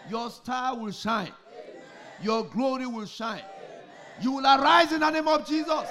Your 0.08 0.30
star 0.30 0.78
will 0.78 0.92
shine. 0.92 1.32
Your 2.22 2.44
glory 2.44 2.86
will 2.86 3.08
shine. 3.08 3.42
You 4.22 4.34
will 4.34 4.46
arise 4.46 4.92
in 4.92 5.00
the 5.00 5.10
name 5.10 5.28
of 5.28 5.48
Jesus. 5.48 5.90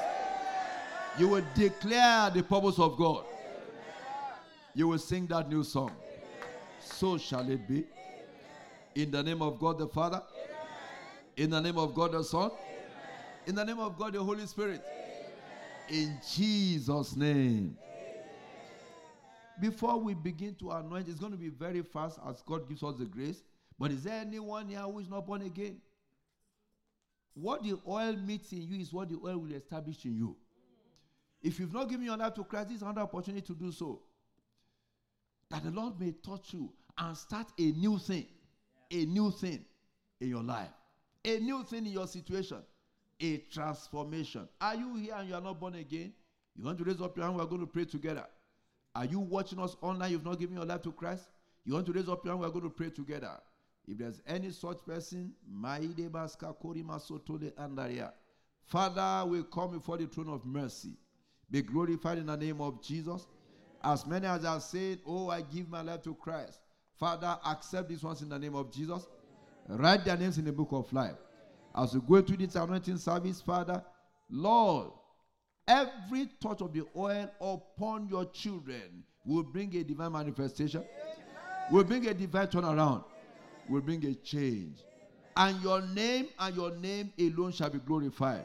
You 1.19 1.29
will 1.29 1.45
declare 1.55 2.31
the 2.31 2.43
purpose 2.43 2.79
of 2.79 2.97
God. 2.97 3.25
You 4.75 4.89
will 4.89 4.99
sing 4.99 5.27
that 5.29 5.49
new 5.49 5.63
song. 5.63 5.93
So 6.81 7.17
shall 7.19 7.49
it 7.49 7.69
be. 7.69 7.85
In 8.95 9.11
the 9.11 9.23
name 9.23 9.41
of 9.41 9.59
God 9.59 9.79
the 9.79 9.87
Father. 9.87 10.23
In 11.37 11.51
the 11.51 11.61
name 11.61 11.79
of 11.79 11.95
God 11.95 12.13
the 12.13 12.25
Son. 12.25 12.51
In 13.47 13.55
the 13.55 13.65
name 13.65 13.79
of 13.79 13.97
God 13.97 14.13
the 14.15 14.23
Holy 14.23 14.47
Spirit. 14.47 14.83
In 15.89 16.19
Jesus' 16.35 17.15
name. 17.15 17.77
Before 19.61 19.99
we 20.01 20.15
begin 20.15 20.57
to 20.57 20.73
anoint, 20.73 21.09
it's 21.09 21.21
going 21.21 21.33
to 21.33 21.39
be 21.39 21.49
very 21.49 21.83
fast 21.83 22.19
as 22.29 22.43
God 22.43 22.69
gives 22.69 22.83
us 22.83 22.97
the 22.99 23.05
grace. 23.05 23.43
But 23.79 23.93
is 23.93 24.03
there 24.03 24.21
anyone 24.21 24.69
here 24.69 24.81
who 24.81 24.99
is 24.99 25.09
not 25.09 25.27
born 25.27 25.43
again? 25.43 25.81
What 27.35 27.63
the 27.63 27.79
oil 27.87 28.15
meets 28.15 28.53
in 28.53 28.63
you 28.63 28.81
is 28.81 28.93
what 28.93 29.09
the 29.09 29.19
oil 29.25 29.39
will 29.39 29.53
establish 29.53 30.05
in 30.05 30.17
you. 30.17 30.37
If 31.45 31.61
you've 31.61 31.75
not 31.75 31.91
given 31.91 32.07
your 32.07 32.17
life 32.17 32.33
to 32.35 32.45
Christ, 32.45 32.69
this 32.69 32.77
is 32.79 32.83
another 32.83 33.03
opportunity 33.03 33.43
to 33.47 33.55
do 33.55 33.71
so. 33.71 34.01
That 35.51 35.63
the 35.63 35.71
Lord 35.71 36.01
may 36.01 36.13
touch 36.13 36.55
you 36.55 36.73
and 36.97 37.15
start 37.15 37.49
a 37.59 37.63
new 37.63 37.99
thing. 37.99 38.27
A 38.91 39.05
new 39.05 39.31
thing 39.31 39.63
in 40.23 40.29
your 40.29 40.43
life. 40.43 40.71
A 41.23 41.39
new 41.39 41.63
thing 41.65 41.85
in 41.85 41.93
your 41.93 42.07
situation. 42.07 42.63
A 43.21 43.37
transformation. 43.53 44.49
Are 44.59 44.75
you 44.75 44.97
here 44.97 45.15
and 45.19 45.29
you 45.29 45.35
are 45.35 45.41
not 45.41 45.61
born 45.61 45.75
again? 45.75 46.15
You 46.57 46.65
want 46.65 46.79
to 46.79 46.85
raise 46.85 47.01
up 47.03 47.15
your 47.15 47.27
hand? 47.27 47.37
We're 47.37 47.45
going 47.45 47.61
to 47.61 47.67
pray 47.67 47.85
together. 47.85 48.25
Are 48.95 49.05
you 49.05 49.21
watching 49.21 49.59
us 49.59 49.77
online? 49.83 50.13
You've 50.13 50.25
not 50.25 50.39
given 50.39 50.57
your 50.57 50.65
life 50.65 50.81
to 50.83 50.93
Christ? 50.93 51.29
You 51.67 51.75
want 51.75 51.85
to 51.87 51.93
raise 51.93 52.09
up 52.09 52.25
your 52.25 52.33
hand? 52.33 52.41
We're 52.41 52.49
going 52.49 52.65
to 52.65 52.71
pray 52.71 52.89
together. 52.89 53.33
If 53.87 53.99
there's 53.99 54.23
any 54.27 54.51
such 54.51 54.79
person, 54.87 55.35
Father, 58.67 59.27
we 59.29 59.43
come 59.53 59.73
before 59.73 59.99
the 59.99 60.07
throne 60.07 60.31
of 60.31 60.47
mercy. 60.47 60.97
Be 61.55 61.63
glorified 61.63 62.19
in 62.19 62.27
the 62.27 62.37
name 62.37 62.61
of 62.61 62.83
Jesus. 62.83 63.29
As 63.81 64.05
many 64.09 64.27
as 64.27 64.45
are 64.45 64.59
saying, 64.59 64.99
Oh, 65.07 65.29
I 65.29 65.41
give 65.41 65.69
my 65.69 65.83
life 65.83 66.03
to 66.03 66.13
Christ. 66.13 66.59
Father, 66.99 67.39
accept 67.47 67.89
these 67.89 68.03
ones 68.03 68.23
in 68.23 68.29
the 68.29 68.37
name 68.37 68.57
of 68.57 68.73
Jesus. 68.73 69.07
Write 69.69 70.05
their 70.05 70.17
names 70.17 70.37
in 70.37 70.47
the 70.47 70.53
book 70.53 70.71
of 70.73 70.93
life. 70.93 71.15
As 71.77 71.95
we 71.95 72.01
go 72.01 72.21
through 72.23 72.39
this 72.39 72.57
anointing 72.57 72.97
service, 72.97 73.41
Father, 73.41 73.85
Lord, 74.29 74.91
every 75.69 76.29
touch 76.43 76.61
of 76.61 76.73
the 76.73 76.85
oil 76.97 77.31
upon 77.41 78.09
your 78.09 78.25
children 78.25 79.05
will 79.25 79.45
bring 79.45 79.77
a 79.77 79.85
divine 79.85 80.11
manifestation, 80.11 80.83
will 81.71 81.85
bring 81.85 82.05
a 82.09 82.15
divine 82.15 82.49
turnaround 82.49 83.05
will 83.69 83.81
bring 83.81 84.05
a 84.07 84.15
change. 84.17 84.79
And 85.37 85.63
your 85.63 85.83
name 85.83 86.31
and 86.37 86.57
your 86.57 86.75
name 86.79 87.13
alone 87.17 87.53
shall 87.53 87.71
be 87.71 87.79
glorified. 87.79 88.45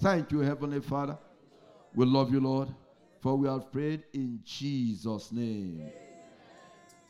Thank 0.00 0.30
you, 0.30 0.38
Heavenly 0.38 0.80
Father. 0.80 1.18
We 1.94 2.06
love 2.06 2.32
you, 2.32 2.40
Lord, 2.40 2.68
for 3.20 3.36
we 3.36 3.48
have 3.48 3.72
prayed 3.72 4.04
in 4.12 4.40
Jesus' 4.44 5.32
name. 5.32 5.90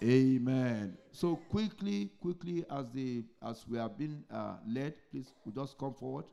Amen. 0.02 0.96
So 1.12 1.36
quickly, 1.36 2.10
quickly, 2.20 2.64
as 2.70 2.90
the 2.90 3.22
as 3.42 3.66
we 3.68 3.76
have 3.76 3.98
been 3.98 4.24
uh, 4.32 4.56
led, 4.66 4.94
please, 5.10 5.32
we 5.44 5.52
just 5.52 5.76
come 5.76 5.92
forward. 5.92 6.24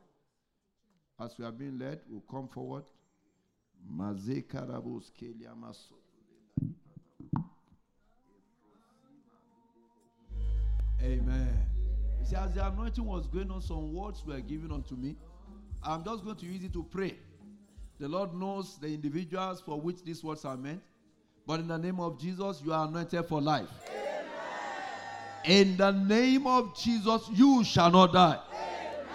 As 1.20 1.36
we 1.36 1.44
have 1.44 1.58
been 1.58 1.78
led, 1.78 2.00
we'll 2.08 2.22
come 2.22 2.48
forward. 2.48 2.84
Amen. 11.02 11.66
See, 12.24 12.36
as 12.36 12.54
the 12.54 12.66
anointing 12.66 13.04
was 13.04 13.26
going 13.26 13.50
on, 13.50 13.60
some 13.60 13.92
words 13.92 14.24
were 14.26 14.40
given 14.40 14.72
unto 14.72 14.96
me. 14.96 15.16
I'm 15.82 16.02
just 16.04 16.24
going 16.24 16.36
to 16.36 16.46
use 16.46 16.64
it 16.64 16.72
to 16.72 16.82
pray. 16.84 17.16
The 18.00 18.06
Lord 18.06 18.32
knows 18.32 18.78
the 18.78 18.86
individuals 18.86 19.60
for 19.60 19.80
which 19.80 20.04
these 20.04 20.22
words 20.22 20.44
are 20.44 20.56
meant. 20.56 20.80
But 21.46 21.60
in 21.60 21.68
the 21.68 21.78
name 21.78 21.98
of 21.98 22.20
Jesus, 22.20 22.62
you 22.64 22.72
are 22.72 22.86
anointed 22.86 23.26
for 23.26 23.40
life. 23.40 23.68
Amen. 23.90 24.24
In 25.44 25.76
the 25.76 25.90
name 25.90 26.46
of 26.46 26.78
Jesus, 26.78 27.28
you 27.32 27.64
shall 27.64 27.90
not 27.90 28.12
die. 28.12 28.38
Amen. 28.52 29.06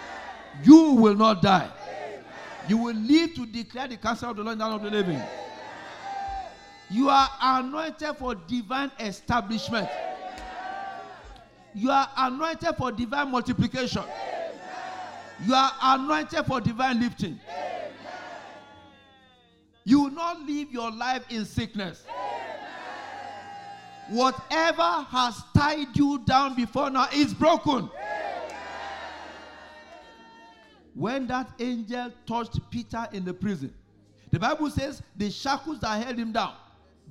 You 0.64 0.94
will 0.96 1.16
not 1.16 1.42
die. 1.42 1.70
Amen. 1.88 2.26
You 2.68 2.78
will 2.78 2.96
live 2.96 3.36
to 3.36 3.46
declare 3.46 3.88
the 3.88 3.98
counsel 3.98 4.32
of 4.32 4.36
the 4.36 4.44
Lord 4.44 4.54
in 4.54 4.60
the 4.60 4.66
land 4.66 4.86
of 4.86 4.92
the 4.92 4.98
living. 4.98 5.22
You 6.90 7.10
are 7.10 7.30
anointed 7.42 8.18
for 8.18 8.36
divine 8.36 8.92
establishment. 9.00 9.88
You 11.74 11.90
are 11.90 12.10
anointed 12.18 12.76
for 12.78 12.92
divine 12.92 13.32
multiplication. 13.32 14.02
Amen. 14.02 14.52
You 15.46 15.54
are 15.54 15.72
anointed 15.82 16.46
for 16.46 16.60
divine 16.60 17.00
lifting. 17.00 17.40
Amen. 19.86 19.92
You 19.92 20.02
will 20.02 20.12
not 20.12 20.42
live 20.42 20.72
your 20.72 20.92
life 20.92 21.24
in 21.30 21.46
sickness. 21.46 22.04
Amen. 22.10 22.34
Whatever 24.10 25.06
has 25.10 25.42
tied 25.56 25.96
you 25.96 26.20
down 26.26 26.56
before 26.56 26.90
now 26.90 27.08
is 27.14 27.34
broken. 27.34 27.90
When 30.94 31.26
that 31.28 31.50
angel 31.60 32.12
touched 32.28 32.60
Peter 32.70 33.08
in 33.14 33.26
the 33.26 33.34
prison, 33.34 33.74
the 34.32 34.40
Bible 34.40 34.70
says 34.70 35.02
the 35.16 35.30
shackles 35.32 35.80
that 35.80 36.04
held 36.04 36.18
him 36.18 36.32
down, 36.32 36.54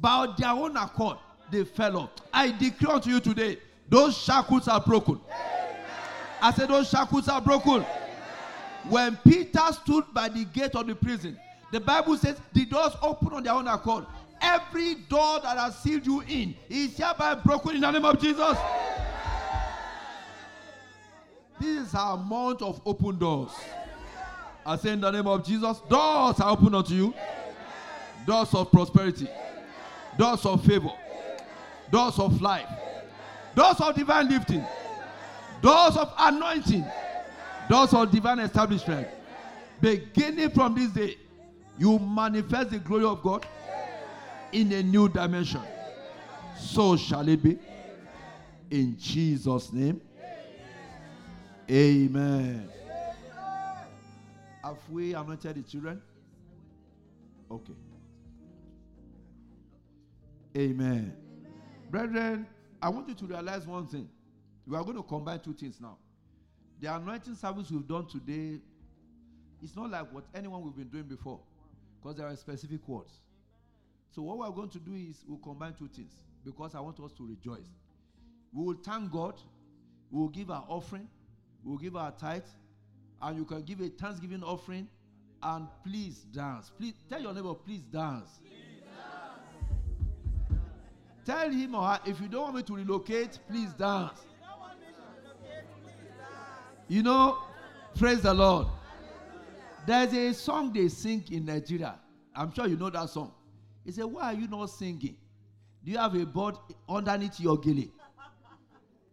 by 0.01 0.29
their 0.39 0.51
own 0.51 0.77
accord, 0.77 1.19
they 1.51 1.65
fell 1.65 1.97
off. 1.99 2.11
I 2.33 2.51
declare 2.51 3.01
to 3.01 3.11
you 3.11 3.21
today 3.21 3.59
those 3.89 4.17
shackles 4.17 4.69
are 4.69 4.81
broken. 4.81 5.21
Amen. 5.27 5.87
I 6.41 6.53
said, 6.53 6.69
Those 6.69 6.89
shackles 6.89 7.29
are 7.29 7.41
broken. 7.41 7.75
Amen. 7.75 7.87
When 8.89 9.17
Peter 9.17 9.61
stood 9.73 10.05
by 10.13 10.29
the 10.29 10.45
gate 10.45 10.75
of 10.75 10.87
the 10.87 10.95
prison, 10.95 11.39
the 11.73 11.81
Bible 11.81 12.17
says 12.19 12.37
the 12.53 12.67
doors 12.67 12.93
open 13.03 13.33
on 13.33 13.43
their 13.43 13.55
own 13.55 13.67
accord. 13.67 14.05
Every 14.43 14.95
door 14.95 15.41
that 15.41 15.57
has 15.57 15.79
sealed 15.79 16.07
you 16.07 16.21
in 16.21 16.55
is 16.69 16.97
hereby 16.97 17.37
broken 17.37 17.77
in 17.77 17.81
the 17.81 17.91
name 17.91 18.05
of 18.05 18.21
Jesus. 18.21 18.59
This 21.59 21.89
is 21.89 21.95
our 21.95 22.19
month 22.19 22.61
of 22.61 22.81
open 22.85 23.19
doors. 23.19 23.53
I 24.67 24.77
say 24.77 24.91
in 24.91 25.01
the 25.01 25.11
name 25.11 25.27
of 25.27 25.47
Jesus, 25.47 25.81
doors 25.89 26.41
are 26.41 26.51
open 26.51 26.75
unto 26.75 26.95
you. 26.95 27.15
Doors 28.27 28.53
of 28.55 28.71
prosperity, 28.71 29.29
doors 30.17 30.45
of 30.45 30.65
favor, 30.65 30.93
doors 31.91 32.19
of 32.19 32.41
life, 32.41 32.69
doors 33.57 33.81
of 33.81 33.95
divine 33.97 34.29
lifting, 34.29 34.65
doors 35.61 35.97
of 35.97 36.13
anointing, 36.19 36.85
doors 37.69 37.93
of 37.95 38.11
divine 38.11 38.39
establishment. 38.41 39.09
Beginning 39.81 40.51
from 40.51 40.77
this 40.77 40.91
day, 40.91 41.17
you 41.79 41.99
manifest 41.99 42.71
the 42.71 42.79
glory 42.79 43.05
of 43.05 43.23
God 43.23 43.47
in 44.53 44.73
a 44.73 44.83
new 44.83 45.09
dimension. 45.09 45.63
So 46.57 46.97
shall 46.97 47.27
it 47.29 47.43
be. 47.43 47.59
In 48.71 48.97
Jesus' 48.99 49.73
name. 49.73 50.01
Amen. 51.71 52.69
Have 54.63 54.79
we 54.91 55.15
anointed 55.15 55.57
the 55.57 55.63
children? 55.63 56.01
Okay. 57.51 57.73
Amen. 60.57 61.15
Brethren, 61.91 62.47
I 62.81 62.89
want 62.89 63.09
you 63.09 63.15
to 63.15 63.27
realize 63.27 63.67
one 63.67 63.87
thing. 63.87 64.09
We 64.67 64.77
are 64.77 64.85
going 64.85 64.97
to 64.97 65.03
combine 65.03 65.41
two 65.41 65.55
things 65.55 65.81
now. 65.81 65.99
The 66.81 66.95
anointing 66.95 67.35
service 67.37 67.71
we've 67.71 67.87
done 67.87 68.07
today 68.07 68.61
is 69.63 69.77
not 69.77 69.91
like 69.91 70.13
what 70.13 70.25
anyone 70.35 70.63
we've 70.63 70.77
been 70.77 70.89
doing 70.89 71.05
before, 71.05 71.41
because 72.03 72.17
there 72.17 72.27
are 72.27 72.37
specific 72.37 72.87
words. 72.89 73.13
So 74.11 74.23
what 74.23 74.39
we're 74.39 74.51
going 74.51 74.71
to 74.71 74.79
do 74.79 74.95
is 74.95 75.25
we'll 75.27 75.39
combine 75.39 75.75
two 75.75 75.89
things 75.89 76.13
because 76.45 76.75
I 76.75 76.81
want 76.81 76.99
us 77.01 77.13
to 77.13 77.27
rejoice. 77.27 77.69
We 78.53 78.65
will 78.65 78.77
thank 78.85 79.11
God. 79.11 79.41
We 80.11 80.21
will 80.21 80.29
give 80.29 80.51
our 80.51 80.65
offering. 80.69 81.09
We 81.65 81.71
will 81.71 81.79
give 81.79 81.97
our 81.97 82.11
tithe. 82.11 82.43
And 83.23 83.39
you 83.39 83.45
can 83.45 83.63
give 83.63 83.81
a 83.81 83.89
thanksgiving 83.89 84.43
offering. 84.43 84.89
And 85.43 85.67
please 85.85 86.19
dance. 86.33 86.71
Please 86.77 86.95
tell 87.09 87.21
your 87.21 87.33
neighbor, 87.33 87.55
please 87.55 87.83
dance. 87.83 88.41
Tell 91.25 91.51
him 91.51 91.75
or 91.77 91.83
her, 91.83 92.01
if 92.05 92.21
you 92.21 92.29
don't 92.29 92.43
want 92.43 92.57
me 92.57 92.63
to 92.65 92.75
relocate, 92.75 93.39
please 93.49 93.73
dance. 93.75 94.21
You 96.89 97.03
know, 97.03 97.39
praise 97.97 98.23
the 98.23 98.35
Lord. 98.35 98.67
There's 99.87 100.13
a 100.13 100.33
song 100.35 100.73
they 100.73 100.89
sing 100.89 101.25
in 101.31 101.47
Nigeria. 101.47 101.99
I'm 102.35 102.53
sure 102.55 102.67
you 102.67 102.77
know 102.77 102.91
that 102.91 103.11
song. 103.11 103.33
He 103.85 103.93
said, 103.93 104.05
Why 104.05 104.33
are 104.33 104.35
you 104.35 104.49
not 104.49 104.67
singing? 104.67 105.17
Do 105.85 105.91
you 105.91 105.99
have 105.99 106.15
a 106.15 106.25
bird 106.25 106.55
underneath 106.89 107.41
your 107.41 107.59
gilly? 107.59 107.91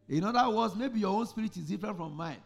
In 0.07 0.23
other 0.23 0.49
words, 0.55 0.75
maybe 0.75 0.99
your 0.99 1.15
own 1.15 1.25
spirit 1.27 1.55
is 1.57 1.63
different 1.65 1.97
from 1.97 2.13
mine. 2.15 2.37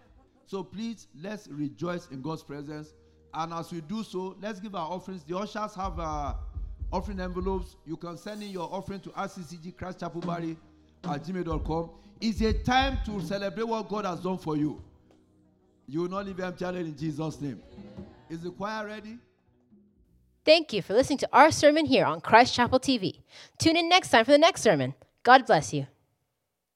So 0.45 0.63
please, 0.63 1.07
let's 1.21 1.47
rejoice 1.47 2.07
in 2.12 2.21
God's 2.21 2.43
presence. 2.43 2.93
And 3.33 3.53
as 3.53 3.71
we 3.71 3.81
do 3.81 4.03
so, 4.03 4.36
let's 4.41 4.59
give 4.59 4.75
our 4.75 4.89
offerings. 4.91 5.23
The 5.23 5.38
ushers 5.38 5.73
have 5.75 5.99
uh, 5.99 6.33
offering 6.91 7.19
envelopes. 7.19 7.75
You 7.86 7.97
can 7.97 8.17
send 8.17 8.43
in 8.43 8.49
your 8.49 8.69
offering 8.71 8.99
to 9.01 9.09
RCCG 9.09 9.75
Christ 9.75 9.99
Chapel 10.01 10.21
Barry 10.21 10.57
at 11.05 11.23
gmail.com. 11.23 11.89
It's 12.21 12.41
a 12.41 12.53
time 12.53 12.99
to 13.05 13.21
celebrate 13.21 13.63
what 13.67 13.89
God 13.89 14.05
has 14.05 14.19
done 14.19 14.38
for 14.38 14.55
you. 14.55 14.81
You 15.88 16.01
will 16.01 16.09
not 16.09 16.25
leave 16.25 16.39
empty 16.39 16.65
in 16.65 16.95
Jesus' 16.97 17.41
name. 17.41 17.62
Is 18.34 18.41
the 18.41 18.50
choir 18.50 18.88
ready? 18.88 19.19
Thank 20.43 20.74
you 20.74 20.82
for 20.82 20.96
listening 20.96 21.19
to 21.19 21.30
our 21.32 21.52
sermon 21.52 21.86
here 21.86 22.04
on 22.04 22.19
Christ 22.19 22.56
Chapel 22.56 22.80
TV. 22.80 23.22
Tune 23.60 23.78
in 23.78 23.88
next 23.88 24.10
time 24.10 24.26
for 24.26 24.32
the 24.32 24.39
next 24.39 24.63
sermon. 24.63 24.96
God 25.22 25.46
bless 25.46 25.72
you. 25.72 25.86